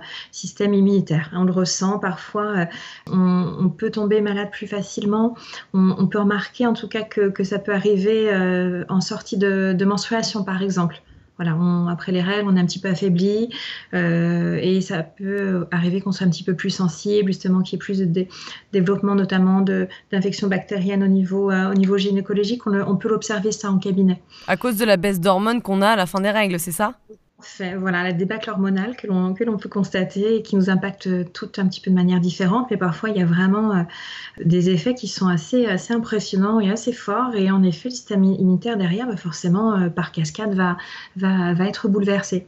[0.60, 1.30] immunitaire.
[1.34, 2.68] On le ressent parfois,
[3.08, 5.36] on, peut tomber malade plus facilement
[5.74, 10.44] on, peut remarquer en tout cas que, ça peut arriver euh, en sortie de, menstruation,
[10.44, 11.02] par exemple.
[11.38, 11.56] voilà,
[11.92, 13.50] après les règles, on est un petit peu affaibli
[13.94, 17.86] et ça peut arriver qu'on soit un petit peu plus sensible, justement, qu'il y ait
[17.86, 18.26] plus de
[18.74, 19.62] développement notamment
[20.12, 22.66] d'infections bactériennes au niveau, au niveau gynécologique.
[22.66, 24.22] On, on peut l'observer ça en cabinet.
[24.48, 26.96] À cause de la baisse d'hormones qu'on a à la fin des règles, c'est ça?
[27.78, 31.82] Voilà, la débâcle hormonale que l'on, peut constater et qui nous impacte toutes un petit
[31.82, 33.84] peu de manière différente, mais parfois il y a vraiment euh,
[34.44, 37.36] des effets qui sont assez, assez impressionnants et assez forts.
[37.36, 40.78] Et en effet, le système immunitaire derrière, bah, forcément, euh, par cascade, va,
[41.16, 42.48] va, va être bouleversé.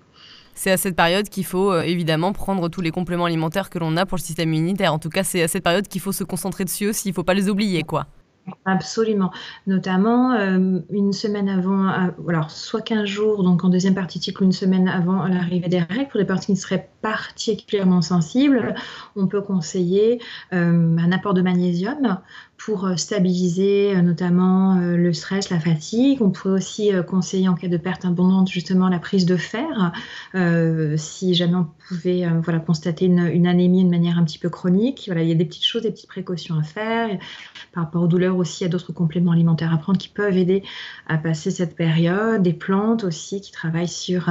[0.55, 3.95] C'est à cette période qu'il faut euh, évidemment prendre tous les compléments alimentaires que l'on
[3.95, 4.93] a pour le système immunitaire.
[4.93, 7.09] En tout cas, c'est à cette période qu'il faut se concentrer dessus aussi.
[7.09, 8.07] Il ne faut pas les oublier, quoi.
[8.65, 9.31] Absolument.
[9.67, 14.23] Notamment euh, une semaine avant, euh, alors soit 15 jours, donc en deuxième partie de
[14.23, 18.75] cycle, une semaine avant l'arrivée des règles, pour les personnes qui seraient particulièrement sensibles,
[19.15, 20.21] on peut conseiller
[20.53, 22.19] euh, un apport de magnésium
[22.59, 26.21] pour euh, stabiliser euh, notamment euh, le stress, la fatigue.
[26.21, 29.91] On pourrait aussi conseiller en cas de perte abondante justement la prise de fer,
[30.97, 35.03] si jamais on pouvait voilà, constater une, anémie de manière un petit peu chronique.
[35.07, 37.17] Voilà, il y a des petites choses, des petites précautions à faire.
[37.73, 40.37] Par rapport aux douleurs aussi, il y a d'autres compléments alimentaires à prendre qui peuvent
[40.37, 40.63] aider
[41.07, 42.41] à passer cette période.
[42.41, 44.29] Des plantes aussi qui travaillent sur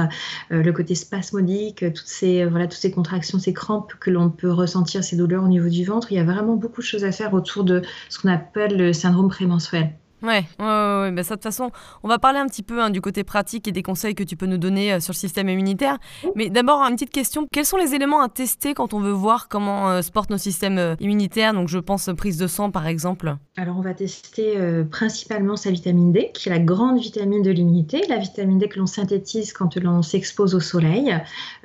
[0.49, 5.03] le côté spasmodique, toutes ces, voilà, toutes ces contractions, ces crampes que l'on peut ressentir,
[5.03, 6.11] ces douleurs au niveau du ventre.
[6.11, 8.93] Il y a vraiment beaucoup de choses à faire autour de ce qu'on appelle le
[8.93, 9.93] syndrome prémenstruel.
[10.21, 11.71] Ouais, ouais, ouais, bah ça, de toute façon,
[12.03, 14.35] on va parler un petit peu hein, du côté pratique et des conseils que tu
[14.35, 15.97] peux nous donner euh, sur le système immunitaire.
[16.35, 19.47] Mais d'abord, une petite question quels sont les éléments à tester quand on veut voir
[19.47, 21.53] comment euh, se portent nos systèmes euh, immunitaires?
[21.53, 23.37] Donc, je pense prise de sang, par exemple.
[23.55, 24.55] Alors, on va tester
[24.89, 28.79] principalement sa vitamine D, qui est la grande vitamine de l'immunité, la vitamine D que
[28.79, 31.15] l'on synthétise quand l'on s'expose au soleil,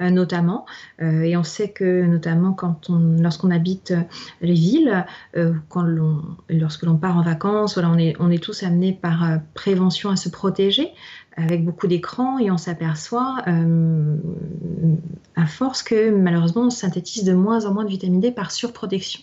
[0.00, 0.66] notamment.
[1.00, 3.94] et on sait que, notamment, quand on, lorsqu'on habite
[4.40, 5.06] les villes,
[5.68, 5.84] quand
[6.48, 10.10] lorsque l'on part en vacances, voilà, on est, on est tous amenés par euh, prévention
[10.10, 10.92] à se protéger
[11.36, 14.16] avec beaucoup d'écrans et on s'aperçoit euh,
[15.34, 19.20] à force que malheureusement on synthétise de moins en moins de vitamine D par surprotection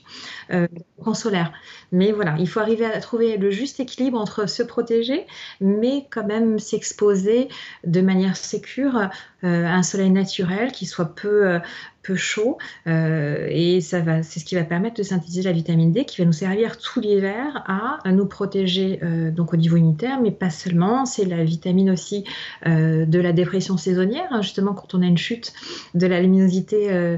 [0.52, 0.68] euh,
[1.14, 1.54] solaire.
[1.94, 5.26] Mais voilà, il faut arriver à trouver le juste équilibre entre se protéger
[5.62, 7.48] mais quand même s'exposer
[7.86, 9.10] de manière sécure à
[9.44, 11.60] un soleil naturel qui soit peu,
[12.04, 16.06] peu chaud et ça va, c'est ce qui va permettre de synthétiser la vitamine D
[16.06, 19.00] qui va nous servir tout l'hiver à, nous protéger
[19.32, 22.26] donc au niveau immunitaire mais pas seulement, c'est la vitamine aussi
[22.68, 25.54] euh, de la dépression saisonnière, hein, justement quand on a une chute
[25.94, 27.18] de la luminosité euh,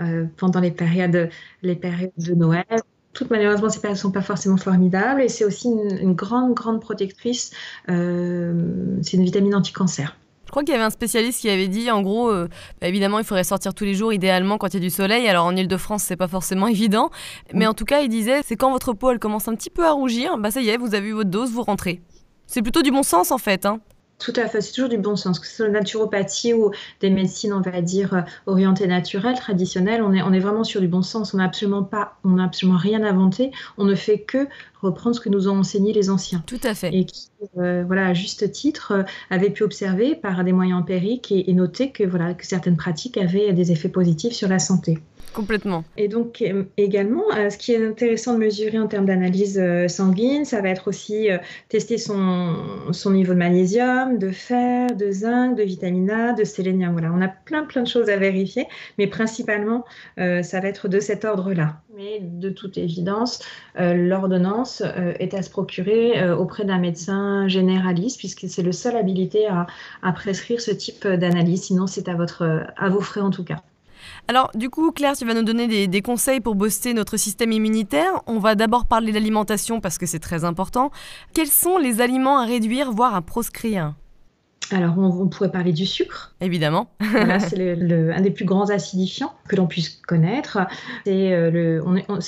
[0.00, 1.30] euh, pendant les périodes,
[1.62, 2.64] les périodes de Noël.
[3.12, 6.80] Toutes malheureusement, ces périodes ne sont pas forcément formidables et c'est aussi une, grande, grande
[6.80, 7.52] protectrice.
[7.86, 10.16] c'est une vitamine anti-cancer.
[10.46, 12.32] Je crois qu'il y avait un spécialiste qui avait dit, en gros,
[12.80, 15.28] bah, évidemment, il faudrait sortir tous les jours, idéalement quand il y a du soleil.
[15.28, 17.10] Alors en Ile-de-France, c'est pas forcément évident,
[17.52, 19.84] mais en tout cas, il disait, c'est quand votre peau elle commence un petit peu
[19.84, 22.00] à rougir, bah ça y est, vous avez eu votre dose, vous rentrez.
[22.46, 23.66] C'est plutôt du bon sens en fait.
[23.66, 23.80] Hein.
[24.18, 27.10] Tout à fait, c'est toujours du bon sens, que ce soit la naturopathie ou des
[27.10, 30.88] médecines, on va dire, euh, orientées naturelles, traditionnelles, on est, on est vraiment sur du
[30.88, 31.34] bon sens.
[31.34, 33.50] On n'a absolument pas, on n'a absolument rien inventé.
[33.76, 34.46] On ne fait que
[34.84, 36.42] reprendre ce que nous ont enseigné les anciens.
[36.46, 36.94] Tout à fait.
[36.94, 41.32] Et qui, euh, voilà, à juste titre, euh, avaient pu observer par des moyens empiriques
[41.32, 44.98] et, et noter que, voilà, que certaines pratiques avaient des effets positifs sur la santé.
[45.32, 45.82] Complètement.
[45.96, 50.60] Et donc euh, également, ce qui est intéressant de mesurer en termes d'analyse sanguine, ça
[50.60, 51.28] va être aussi
[51.68, 52.54] tester son,
[52.92, 56.92] son, niveau de magnésium, de fer, de zinc, de vitamine A, de sélénium.
[56.92, 58.66] Voilà, on a plein plein de choses à vérifier,
[58.96, 59.84] mais principalement,
[60.16, 61.80] ça va être de cet ordre-là.
[61.96, 63.40] Mais de toute évidence,
[63.76, 64.82] l'ordonnance
[65.20, 70.60] est à se procurer auprès d'un médecin généraliste, puisque c'est le seul habilité à, prescrire
[70.60, 71.64] ce type d'analyse.
[71.64, 73.62] Sinon, c'est à, votre, vos frais en tout cas.
[74.28, 78.22] Alors, du coup, Claire, tu vas nous donner des, conseils pour booster notre système immunitaire.
[78.26, 80.90] On va d'abord parler d'alimentation parce que c'est très important.
[81.34, 83.94] Quels sont les aliments à réduire, voire à proscrire?
[84.70, 86.34] Alors, on, pourrait parler du sucre.
[86.40, 86.88] Évidemment.
[87.38, 90.58] c'est un des plus grands acidifiants que l'on puisse connaître.
[91.04, 91.80] C'est euh,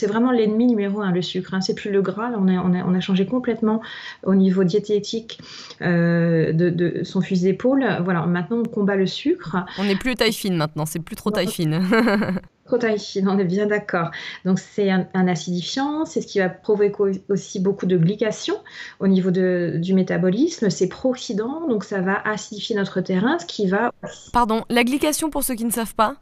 [0.08, 1.54] vraiment l'ennemi numéro un, le sucre.
[1.54, 1.60] Hein.
[1.60, 2.30] C'est plus le gras.
[2.36, 3.80] on, a, changé complètement
[4.24, 5.38] au niveau diététique
[5.82, 7.86] euh, de, son fusil d'épaule.
[8.04, 9.56] Voilà, maintenant, on combat le sucre.
[9.78, 10.86] On n'est plus taille fine maintenant.
[10.86, 11.80] C'est plus trop taille fine.
[12.66, 14.10] Protaïfine, on est bien d'accord.
[14.44, 18.56] Donc c'est un, acidifiant, c'est ce qui va provoquer aussi beaucoup de glycation
[19.00, 20.70] au niveau du métabolisme.
[20.70, 23.92] C'est pro-oxydant, donc ça va acidifier notre terrain, ce qui va...
[24.32, 26.16] Pardon, la glycation pour ceux qui ne savent pas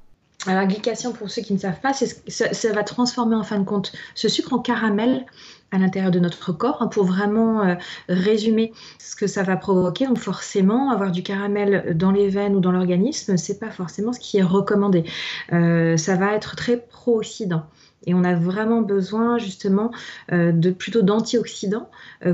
[0.53, 3.65] la glycation, pour ceux qui ne savent pas, ça, ça, va transformer en fin de
[3.65, 5.25] compte ce sucre en caramel
[5.71, 7.75] à l'intérieur de notre corps hein, pour vraiment euh,
[8.09, 10.07] résumer ce que ça va provoquer.
[10.07, 14.21] Donc forcément, avoir du caramel dans les veines ou dans l'organisme, c'est pas forcément ce
[14.21, 15.05] qui est recommandé.
[15.53, 17.65] Euh, ça va être très pro-oxydant.
[18.07, 19.91] Et on a vraiment besoin justement
[20.31, 21.89] de plutôt d'antioxydants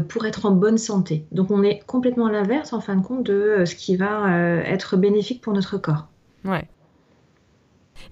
[0.08, 1.26] pour être en bonne santé.
[1.30, 4.96] Donc on est complètement à l'inverse en fin de compte de ce qui va être
[4.96, 6.08] bénéfique pour notre corps.
[6.44, 6.66] Ouais.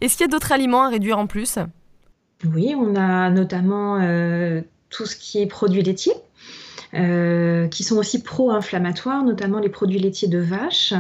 [0.00, 1.58] Est-ce qu'il y a d'autres aliments à réduire en plus?
[2.44, 3.98] Oui, on a notamment
[4.90, 6.14] tout ce qui est produits laitiers.
[6.94, 10.94] Euh, qui sont aussi pro-inflammatoires, notamment les produits laitiers de vache.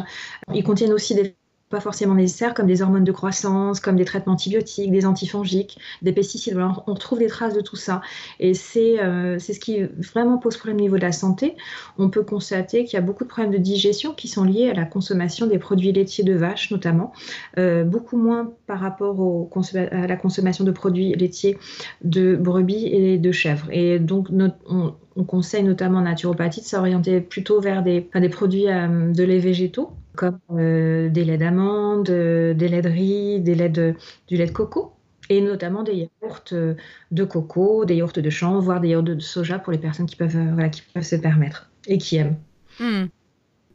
[0.52, 1.34] Ils contiennent aussi des
[1.70, 6.12] pas forcément nécessaires, comme des hormones de croissance, comme des traitements antibiotiques, des antifongiques, des
[6.12, 6.56] pesticides.
[6.58, 8.00] on retrouve des traces de tout ça.
[8.40, 11.56] Et euh, c'est ce qui vraiment pose problème au niveau de la santé.
[11.98, 14.74] On peut constater qu'il y a beaucoup de problèmes de digestion qui sont liés à
[14.74, 17.12] la consommation des produits laitiers de vache, notamment.
[17.58, 21.58] Euh, beaucoup moins par rapport à la consommation de produits laitiers
[22.02, 23.66] de brebis et de chèvres.
[23.70, 24.28] Et donc,
[24.66, 29.24] on, on conseille notamment en naturopathie de s'orienter plutôt vers des, des produits euh, de
[29.24, 33.94] lait végétaux, comme euh, des laits d'amande, euh, des laits de riz, des laits de,
[34.26, 34.92] du lait de coco,
[35.28, 39.60] et notamment des yaourts de coco, des yaourts de champ, voire des yaourts de soja
[39.60, 42.36] pour les personnes qui peuvent, voilà, qui peuvent se permettre et qui aiment.
[42.80, 43.06] Hmm.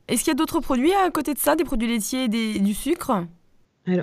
[0.10, 2.74] Est-ce qu'il y a d'autres produits à côté de ça, des produits laitiers et du
[2.74, 3.26] sucre?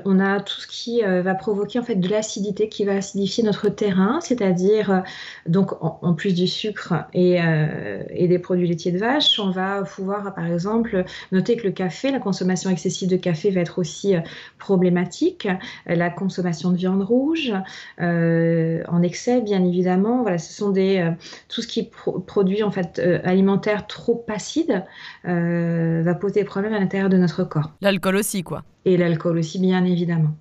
[0.04, 3.42] On a tout ce qui euh, va provoquer en fait de l'acidité, qui va acidifier
[3.42, 5.00] notre terrain, c'est-à-dire euh,
[5.46, 10.34] donc en, plus du sucre euh, et, des produits laitiers de vache, on va pouvoir
[10.34, 14.14] par exemple noter que le café, la consommation excessive de café va être aussi
[14.58, 15.48] problématique,
[15.86, 17.52] la consommation de viande rouge
[17.98, 21.10] en excès bien évidemment, voilà, ce sont des
[21.48, 21.90] tout ce qui
[22.26, 24.84] produit en fait alimentaire trop acide
[25.24, 27.72] va poser des problèmes à l'intérieur de notre corps.
[27.80, 28.62] L'alcool aussi quoi.
[28.86, 30.36] Et l'alcool aussi, bien évidemment.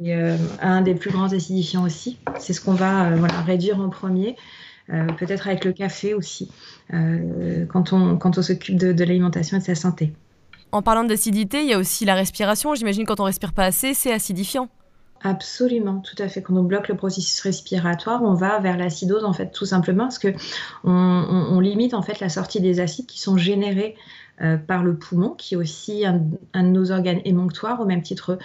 [0.00, 3.80] Et, euh, un des plus grands acidifiants aussi, c'est ce qu'on va euh, voilà, réduire
[3.80, 4.36] en premier,
[4.90, 6.50] euh, peut-être avec le café aussi,
[6.90, 10.12] quand on, quand on s'occupe de, de l'alimentation et de sa santé.
[10.72, 12.74] En parlant d'acidité, il y a aussi la respiration.
[12.74, 14.68] J'imagine quand on respire pas assez, c'est acidifiant.
[15.24, 16.42] Absolument, tout à fait.
[16.42, 20.18] Quand on bloque le processus respiratoire, on va vers l'acidose en fait, tout simplement parce
[20.18, 20.34] que
[20.82, 23.94] on, limite en fait la sortie des acides qui sont générés
[24.40, 28.38] euh, par le poumon, qui est aussi un, de nos organes émonctoires, au même titre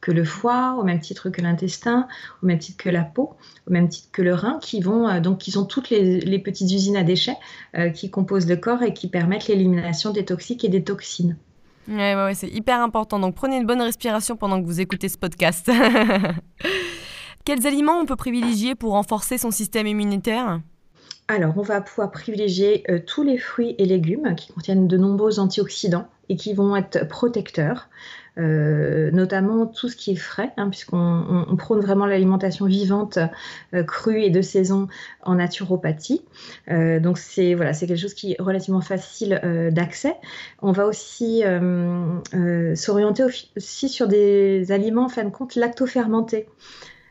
[0.00, 2.08] que le foie, au même titre que l'intestin,
[2.42, 3.36] au même titre que la peau,
[3.68, 6.70] au même titre que le rein, qui vont euh, donc qui sont toutes les, petites
[6.70, 7.36] usines à déchets
[7.76, 11.36] euh, qui composent le corps et qui permettent l'élimination des toxiques et des toxines.
[11.88, 13.18] Ouais, ouais, c'est hyper important.
[13.18, 15.70] Donc prenez une bonne respiration pendant que vous écoutez ce podcast.
[17.44, 20.60] Quels aliments on peut privilégier pour renforcer son système immunitaire?
[21.28, 25.38] Alors, on va pouvoir privilégier euh, tous les fruits et légumes qui contiennent de nombreux
[25.38, 27.88] antioxydants et qui vont être protecteurs,
[28.36, 33.18] notamment tout ce qui est frais, hein, puisqu'on prône vraiment l'alimentation vivante,
[33.74, 34.88] euh, crue et de saison
[35.22, 36.22] en naturopathie.
[36.68, 39.40] donc, c'est voilà, quelque chose qui est relativement facile
[39.72, 40.16] d'accès.
[40.62, 41.42] On va aussi
[42.74, 43.24] s'orienter
[43.56, 46.48] aussi sur des aliments, en fin de compte, lactofermentés.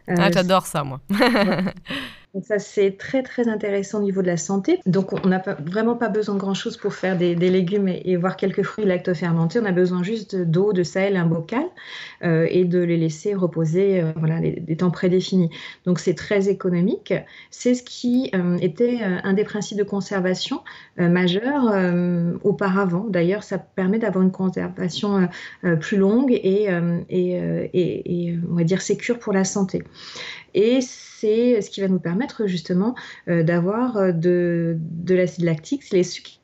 [0.08, 1.00] ah, j'adore ça, moi.
[2.34, 4.80] Donc ça, c'est très très intéressant au niveau de la santé.
[4.88, 8.64] Donc on n'a vraiment pas besoin de grand-chose pour faire des, légumes et, voir quelques
[8.64, 9.60] fruits lactofermentés.
[9.60, 11.66] On a besoin juste d'eau, de sel, un bocal
[12.24, 15.52] euh, et de les laisser reposer euh, voilà, des temps prédéfinis.
[15.86, 17.14] Donc c'est très économique.
[17.52, 20.62] C'est ce qui euh, était un des principes de conservation
[20.98, 21.72] majeurs
[22.44, 23.06] auparavant.
[23.10, 25.30] D'ailleurs, ça permet d'avoir une conservation
[25.82, 29.84] plus longue et, on va dire sécure pour la santé.
[31.24, 32.96] C'est ce qui va nous permettre justement
[33.30, 35.84] euh, d'avoir euh, de, l'acide lactique.
[35.84, 36.40] C'est les sucres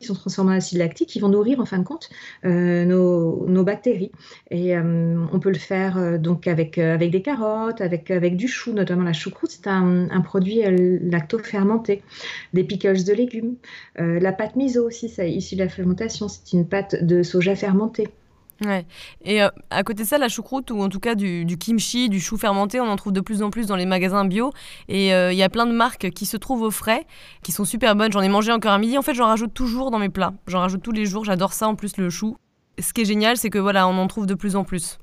[0.00, 2.10] qui sont transformés en acide lactique qui vont nourrir en fin de compte
[2.44, 4.10] euh, nos, bactéries.
[4.50, 9.04] Et on peut le faire donc avec, avec des carottes, avec, avec du chou, notamment
[9.04, 10.60] la choucroute, c'est un, un, produit
[11.00, 12.02] lacto-fermenté,
[12.52, 13.54] des pickles de légumes,
[13.96, 18.08] la pâte miso aussi, ça issu de la fermentation, c'est une pâte de soja fermentée.
[18.64, 18.86] Ouais.
[19.22, 22.20] Et euh, à côté de ça, la choucroute, ou en tout cas du, kimchi, du
[22.20, 24.52] chou fermenté, on en trouve de plus en plus dans les magasins bio.
[24.88, 27.06] Et euh, il y a plein de marques qui se trouvent au frais,
[27.42, 28.12] qui sont super bonnes.
[28.12, 28.96] J'en ai mangé encore à midi.
[28.96, 30.32] En fait, j'en rajoute toujours dans mes plats.
[30.46, 31.24] J'en rajoute tous les jours.
[31.24, 32.36] J'adore ça, en plus, le chou.
[32.78, 34.98] Ce qui est génial, c'est que voilà, on en trouve de plus en plus.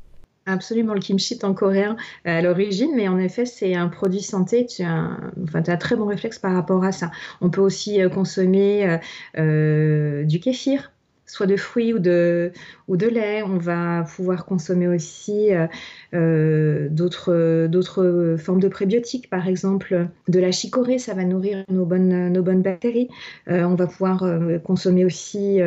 [0.46, 4.66] Absolument, le kimchi est en coréen à l'origine, mais en effet, c'est un produit santé.
[4.66, 7.12] Tu as, un, un très bon réflexe par rapport à ça.
[7.40, 9.00] On peut aussi euh, consommer
[9.38, 10.93] du kéfir
[11.34, 12.52] soit de fruits ou de,
[12.88, 13.42] ou de lait.
[13.42, 15.66] On va pouvoir consommer aussi euh,
[16.14, 22.32] euh, d'autres formes de prébiotiques, par exemple de la chicorée, ça va nourrir nos bonnes,
[22.32, 23.10] nos bonnes bactéries.
[23.50, 24.24] Euh, on va pouvoir
[24.64, 25.60] consommer aussi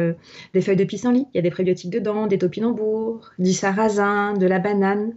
[0.55, 4.47] des feuilles de pissenlit, il y a des prébiotiques dedans, des topinambours, du sarrasin, de
[4.47, 5.15] la banane,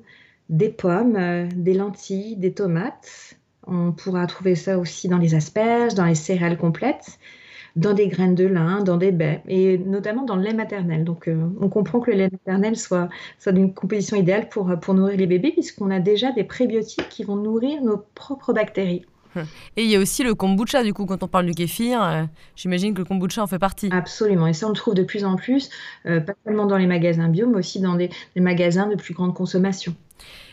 [0.49, 3.35] des pommes, des lentilles, des tomates.
[3.67, 7.19] On pourra trouver ça aussi dans les asperges, dans les céréales complètes.
[7.79, 11.03] Dans des graines de lin, dans des baies, et notamment dans le lait maternel.
[11.03, 14.93] Donc, euh, on comprend que le lait maternel soit, soit d'une composition idéale pour, pour
[14.93, 19.05] nourrir les bébés, puisqu'on a déjà des prébiotiques qui vont nourrir nos propres bactéries.
[19.77, 22.23] Et il y a aussi le kombucha, du coup, quand on parle du kéfir, euh,
[22.55, 23.89] j'imagine que le kombucha en fait partie.
[23.91, 25.69] Absolument, et ça on le trouve de plus en plus,
[26.05, 29.33] euh, pas seulement dans les magasins bio, mais aussi dans des, magasins de plus grande
[29.33, 29.95] consommation.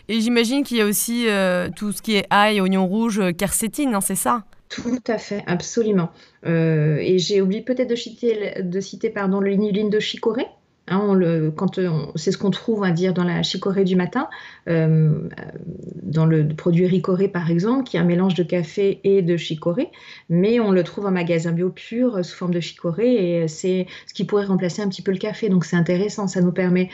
[0.09, 3.95] Et j'imagine qu'il y a aussi euh, tout ce qui est ail, oignon rouge, quercétine,
[3.95, 4.45] hein, c'est ça?
[4.69, 6.11] Tout à fait, absolument.
[6.45, 10.47] et j'ai oublié peut-être de citer, de citer pardon, l'inuline de chicorée,
[10.89, 11.81] Hein, le, quand
[12.15, 14.29] c'est ce qu'on trouve, à dire, dans la chicorée du matin,
[14.69, 15.29] euh,
[16.03, 19.91] dans le produit Ricoré par exemple, qui est un mélange de café et de chicorée,
[20.29, 24.15] mais on le trouve en magasin bio pur sous forme de chicorée et c'est ce
[24.15, 25.49] qui pourrait remplacer un petit peu le café.
[25.49, 26.89] Donc c'est intéressant, ça nous permet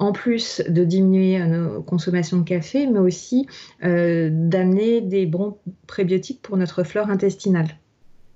[0.00, 3.46] en plus de diminuer nos consommations de café, mais aussi
[3.84, 7.68] euh, d'amener des bons prébiotiques pour notre flore intestinale.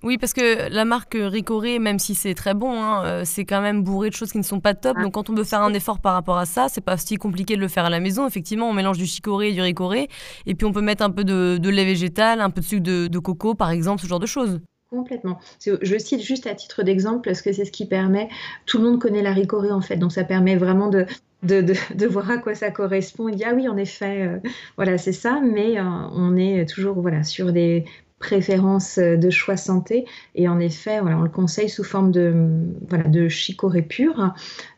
[0.03, 3.63] Oui, parce que la marque Ricoré, même si c'est très bon, hein, euh, c'est quand
[3.63, 4.99] même bourré de choses qui ne sont pas top.
[4.99, 7.57] Donc quand on veut faire un effort par rapport à ça, c'est pas si compliqué
[7.57, 8.27] de le faire à la maison.
[8.27, 10.11] Effectivement, on mélange du chicoré et du ricoré.
[10.45, 13.19] Et puis on peut mettre un peu de, lait végétal, un peu de sucre de,
[13.19, 14.61] coco, par exemple, ce genre de choses.
[14.91, 15.39] Complètement.
[15.65, 18.29] Je cite juste à titre d'exemple parce que c'est ce qui permet.
[18.67, 21.07] Tout le monde connaît la ricoré en fait, donc ça permet vraiment de,
[21.45, 23.29] de, voir à quoi ça correspond.
[23.29, 24.39] Il dit ah oui, en effet, euh,
[24.77, 27.85] voilà, c'est ça, mais euh, on est toujours voilà sur des
[28.25, 30.07] préférence euh, de choix santé.
[30.35, 34.33] Et en effet, voilà, on le conseille sous forme de, chicorée pure.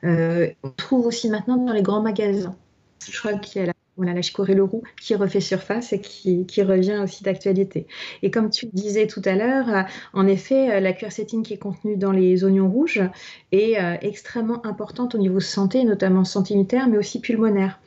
[0.04, 2.56] Euh, on trouve aussi maintenant dans les grands magasins.
[3.08, 7.00] Je crois qu'il y a voilà, la chicorée roux qui refait surface et qui, revient
[7.02, 7.86] aussi d'actualité.
[8.22, 9.82] Et comme tu disais tout à l'heure, euh,
[10.14, 13.02] en effet, euh, la quercétine qui est contenue dans les oignons rouges
[13.52, 16.56] est euh, extrêmement importante au niveau santé, notamment santé
[16.88, 17.78] mais aussi pulmonaire.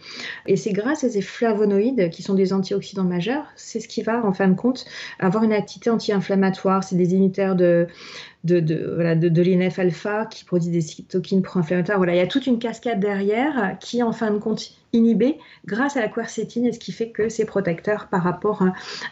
[0.45, 4.23] Et c'est grâce à ces flavonoïdes, qui sont des antioxydants majeurs, c'est ce qui va,
[4.25, 4.85] en fin de compte,
[5.19, 6.83] avoir une activité anti-inflammatoire.
[6.83, 7.87] C'est des inhibiteurs de,
[8.43, 11.97] de, de, voilà, de, de l'INF-alpha qui produit des cytokines pro-inflammatoires.
[11.97, 15.97] Voilà, il y a toute une cascade derrière qui, en fin de compte, inhibée grâce
[15.97, 18.63] à la quercétine et ce qui fait que c'est protecteur par rapport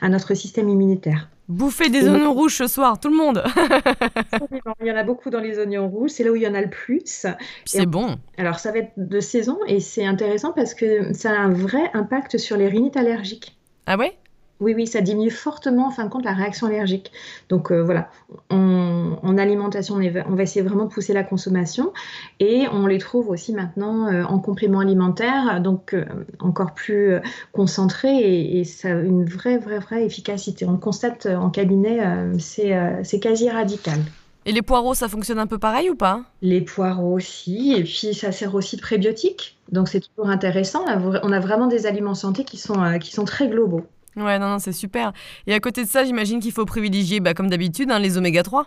[0.01, 1.29] à, notre système immunitaire.
[1.47, 3.41] Bouffer des oignons rouges ce soir, tout le monde
[4.81, 6.53] Il y en a beaucoup dans les oignons rouges, c'est là où il y en
[6.53, 7.25] a le plus.
[7.65, 8.17] C'est bon.
[8.37, 11.89] Alors ça va être de saison et c'est intéressant parce que ça a un vrai
[11.93, 13.57] impact sur les rhinites allergiques.
[13.85, 14.17] Ah ouais?
[14.59, 17.11] Oui, oui, ça diminue fortement en fin de compte la réaction allergique.
[17.49, 18.09] Donc euh, voilà,
[18.49, 21.93] en alimentation, on, va essayer vraiment de pousser la consommation
[22.39, 26.05] et on les trouve aussi maintenant euh, en complément alimentaire, donc euh,
[26.39, 27.13] encore plus
[27.51, 30.65] concentré et, ça a une vraie, vraie, vraie efficacité.
[30.65, 31.99] On le constate en cabinet,
[32.39, 33.99] c'est quasi radical.
[34.45, 36.23] Et les poireaux, ça fonctionne un peu pareil ou pas?
[36.41, 39.57] Les poireaux aussi, et puis ça sert aussi de prébiotique.
[39.71, 40.85] Donc c'est toujours intéressant.
[41.23, 43.85] On a vraiment des aliments santé qui sont, qui sont très globaux.
[44.17, 45.13] Ouais, non, non, c'est super.
[45.45, 48.41] Et à côté de ça, j'imagine qu'il faut privilégier, bah, comme d'habitude, hein, les oméga
[48.41, 48.65] 3.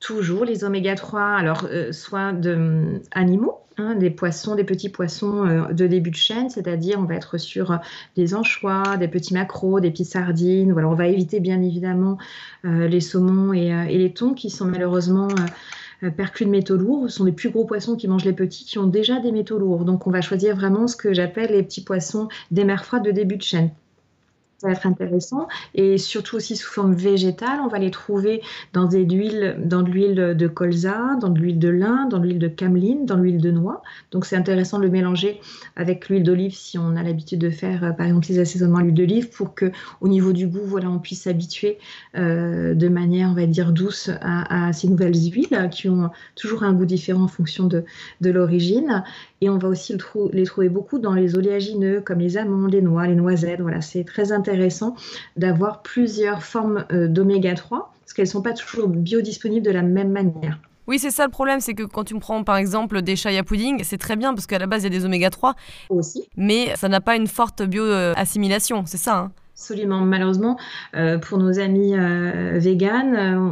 [0.00, 4.88] Toujours les oméga 3, alors euh, soit de euh, animaux, hein, des poissons, des petits
[4.88, 7.78] poissons euh, de début de chaîne, c'est-à-dire on va être sur
[8.16, 10.72] des anchois, des petits maquereaux, des petites sardines.
[10.72, 12.16] Voilà, on va éviter bien évidemment
[12.64, 15.28] les saumons et, et, les thons qui sont malheureusement
[16.16, 17.10] perclus de métaux lourds.
[17.10, 19.58] Ce sont les plus gros poissons qui mangent les petits qui ont déjà des métaux
[19.58, 19.84] lourds.
[19.84, 23.10] Donc on va choisir vraiment ce que j'appelle les petits poissons des mers froides de
[23.10, 23.70] début de chaîne
[24.58, 25.48] ça va être intéressant.
[25.74, 28.42] Et surtout aussi sous forme végétale, on va les trouver
[28.72, 32.24] dans des huiles, dans de l'huile de colza, dans de l'huile de lin, dans de
[32.24, 33.82] l'huile de cameline, dans l'huile de noix.
[34.10, 35.40] Donc c'est intéressant de le mélanger
[35.76, 38.82] avec l'huile d'olive si on a l'habitude de faire, euh, par exemple, les assaisonnements à
[38.82, 41.78] l'huile d'olive pour que, au niveau du goût, voilà, on puisse s'habituer
[42.16, 46.72] euh, de manière, on va dire, douce à, ces nouvelles huiles qui ont toujours un
[46.72, 47.84] goût différent en fonction de,
[48.20, 49.02] de l'origine.
[49.40, 49.96] Et on va aussi
[50.32, 53.60] les trouver beaucoup dans les oléagineux comme les amandes, les noix, les noisettes.
[53.60, 54.94] Voilà, c'est très intéressant
[55.36, 59.82] d'avoir plusieurs formes euh, d'oméga 3 parce qu'elles ne sont pas toujours biodisponibles de la
[59.82, 60.58] même manière.
[60.86, 63.42] Oui, c'est ça le problème, c'est que quand tu me prends par exemple des chaya
[63.42, 65.54] pudding, c'est très bien parce qu'à la base il y a des oméga 3.
[65.88, 66.28] Aussi.
[66.36, 70.00] Mais ça n'a pas une forte bio-assimilation, c'est ça hein Absolument.
[70.00, 70.58] Malheureusement,
[70.96, 73.50] euh, pour nos amis euh, véganes, euh,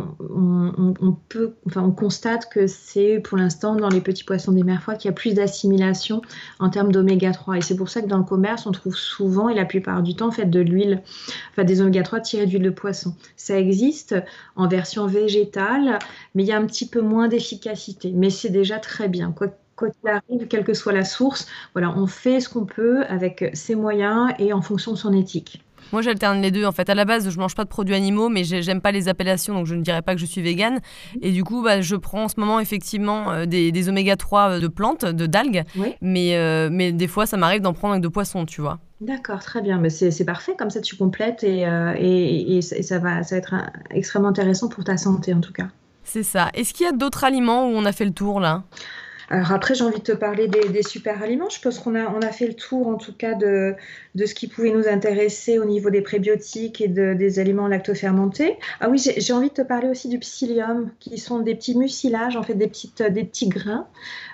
[1.76, 5.12] on, constate que c'est pour l'instant dans les petits poissons des mers froides qu'il y
[5.12, 6.20] a plus d'assimilation
[6.58, 7.58] en termes d'oméga 3.
[7.58, 10.16] Et c'est pour ça que dans le commerce, on trouve souvent et la plupart du
[10.16, 11.02] temps fait de l'huile,
[11.52, 13.14] enfin des oméga 3 tirés d'huile de poisson.
[13.36, 14.16] Ça existe
[14.56, 16.00] en version végétale,
[16.34, 18.10] mais il y a un petit peu moins d'efficacité.
[18.12, 19.30] Mais c'est déjà très bien.
[19.30, 23.04] Quoi quoi qu'il arrive, quelle que soit la source, voilà, on fait ce qu'on peut
[23.04, 25.62] avec ses moyens et en fonction de son éthique.
[25.92, 26.64] Moi, j'alterne les deux.
[26.64, 29.08] En fait, à la base, je mange pas de produits animaux, mais j'aime pas les
[29.08, 30.80] appellations, donc je ne dirais pas que je suis végane.
[31.20, 34.60] Et du coup, bah, je prends en ce moment effectivement euh, des, oméga 3 euh,
[34.60, 35.64] de plantes, de d'algues,
[36.00, 38.78] mais, euh, mais des fois, ça m'arrive d'en prendre avec de poissons, tu vois.
[39.00, 39.78] D'accord, très bien.
[39.78, 43.54] Mais c'est parfait, comme ça tu complètes et, et, ça, va, ça va être
[43.90, 45.68] extrêmement intéressant pour ta santé en tout cas.
[46.04, 46.50] C'est ça.
[46.54, 48.62] Est-ce qu'il y a d'autres aliments où on a fait le tour là?
[49.28, 51.48] Alors après, j'ai envie de te parler des, super aliments.
[51.48, 53.74] Je pense qu'on a, on a fait le tour en tout cas de,
[54.14, 58.58] de ce qui pouvait nous intéresser au niveau des prébiotiques et des aliments lactofermentés.
[58.80, 62.36] Ah oui, j'ai envie de te parler aussi du psyllium, qui sont des petits mucilages,
[62.36, 62.70] en fait des,
[63.10, 63.86] des petits grains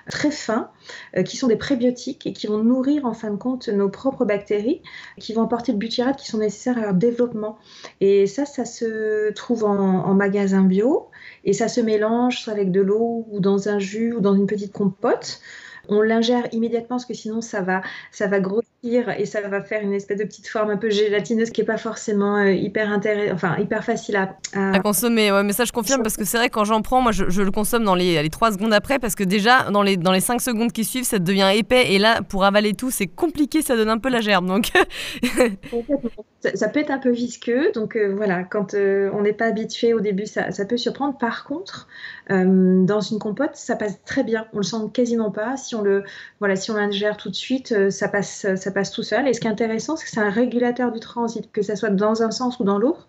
[0.09, 0.71] très fins,
[1.17, 4.25] euh, qui sont des prébiotiques et qui vont nourrir en fin de compte nos propres
[4.25, 4.81] bactéries,
[5.19, 7.57] qui vont apporter le butyrate qui sont nécessaires à leur développement.
[8.01, 11.09] Et ça, ça se trouve en, magasin bio
[11.45, 14.73] et ça se mélange avec de l'eau ou dans un jus ou dans une petite
[14.73, 15.39] compote.
[15.87, 17.81] On l'ingère immédiatement parce que sinon ça va,
[18.11, 21.49] ça va grossir et ça va faire une espèce de petite forme un peu gélatineuse
[21.49, 24.79] qui est pas forcément euh, hyper intéressant, enfin hyper facile à, à...
[24.79, 25.31] consommer.
[25.31, 27.51] Ouais, mais ça je confirme parce que c'est vrai quand j'en prends, moi je, le
[27.51, 30.39] consomme dans les, les 3 secondes après parce que déjà dans les, dans les 5
[30.39, 33.89] secondes qui suivent ça devient épais et là pour avaler tout c'est compliqué, ça donne
[33.89, 34.71] un peu la gerbe donc.
[36.55, 39.93] ça, peut être un peu visqueux donc euh, voilà quand euh, on n'est pas habitué
[39.93, 41.17] au début ça, ça, peut surprendre.
[41.17, 41.87] Par contre
[42.29, 45.57] dans une compote ça passe très bien, on le sent quasiment pas.
[45.57, 46.03] Si on le
[46.39, 49.27] voilà si on l'ingère tout de suite ça passe ça passe tout seul.
[49.27, 51.89] Et ce qui est intéressant, c'est que c'est un régulateur du transit, que ce soit
[51.89, 53.07] dans un sens ou dans l'autre.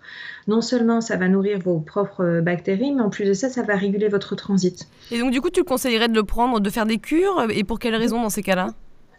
[0.48, 3.76] Non seulement ça va nourrir vos propres bactéries, mais en plus de ça, ça va
[3.76, 4.88] réguler votre transit.
[5.10, 7.78] Et donc, du coup, tu conseillerais de le prendre, de faire des cures Et pour
[7.78, 8.70] quelles raisons dans ces cas-là?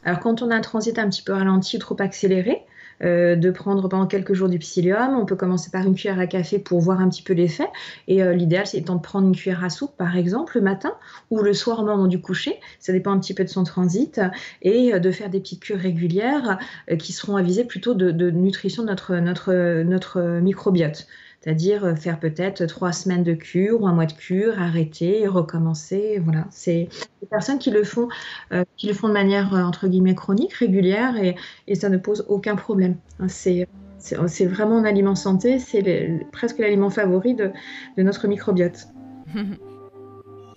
[0.03, 2.63] Alors quand on a un transit un petit peu ralenti ou trop accéléré,
[3.03, 5.15] euh, de prendre pendant quelques jours du psyllium.
[5.17, 7.67] On peut commencer par une cuillère à café pour voir un petit peu l'effet.
[8.07, 10.93] Et euh, l'idéal, c'est de prendre une cuillère à soupe, par exemple, le matin
[11.29, 12.59] ou le soir au moment du coucher.
[12.79, 14.21] Ça dépend un petit peu de son transit.
[14.61, 16.59] Et euh, de faire des petites cures régulières
[16.99, 21.07] qui seront avisées plutôt de, de nutrition de notre, notre, notre microbiote.
[21.41, 26.21] C'est-à-dire euh, faire peut-être trois semaines de cure ou un mois de cure, arrêter, recommencer.
[26.23, 26.87] Voilà, c'est
[27.21, 28.09] des personnes qui le font,
[28.53, 31.35] euh, qui le font de manière euh, entre guillemets chronique, régulière, et,
[31.67, 32.95] et ça ne pose aucun problème.
[33.19, 33.67] Hein, c'est
[34.03, 37.51] c'est vraiment un aliment santé, c'est presque l'aliment favori de,
[37.97, 38.87] de notre microbiote.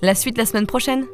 [0.01, 1.05] la suite la semaine prochaine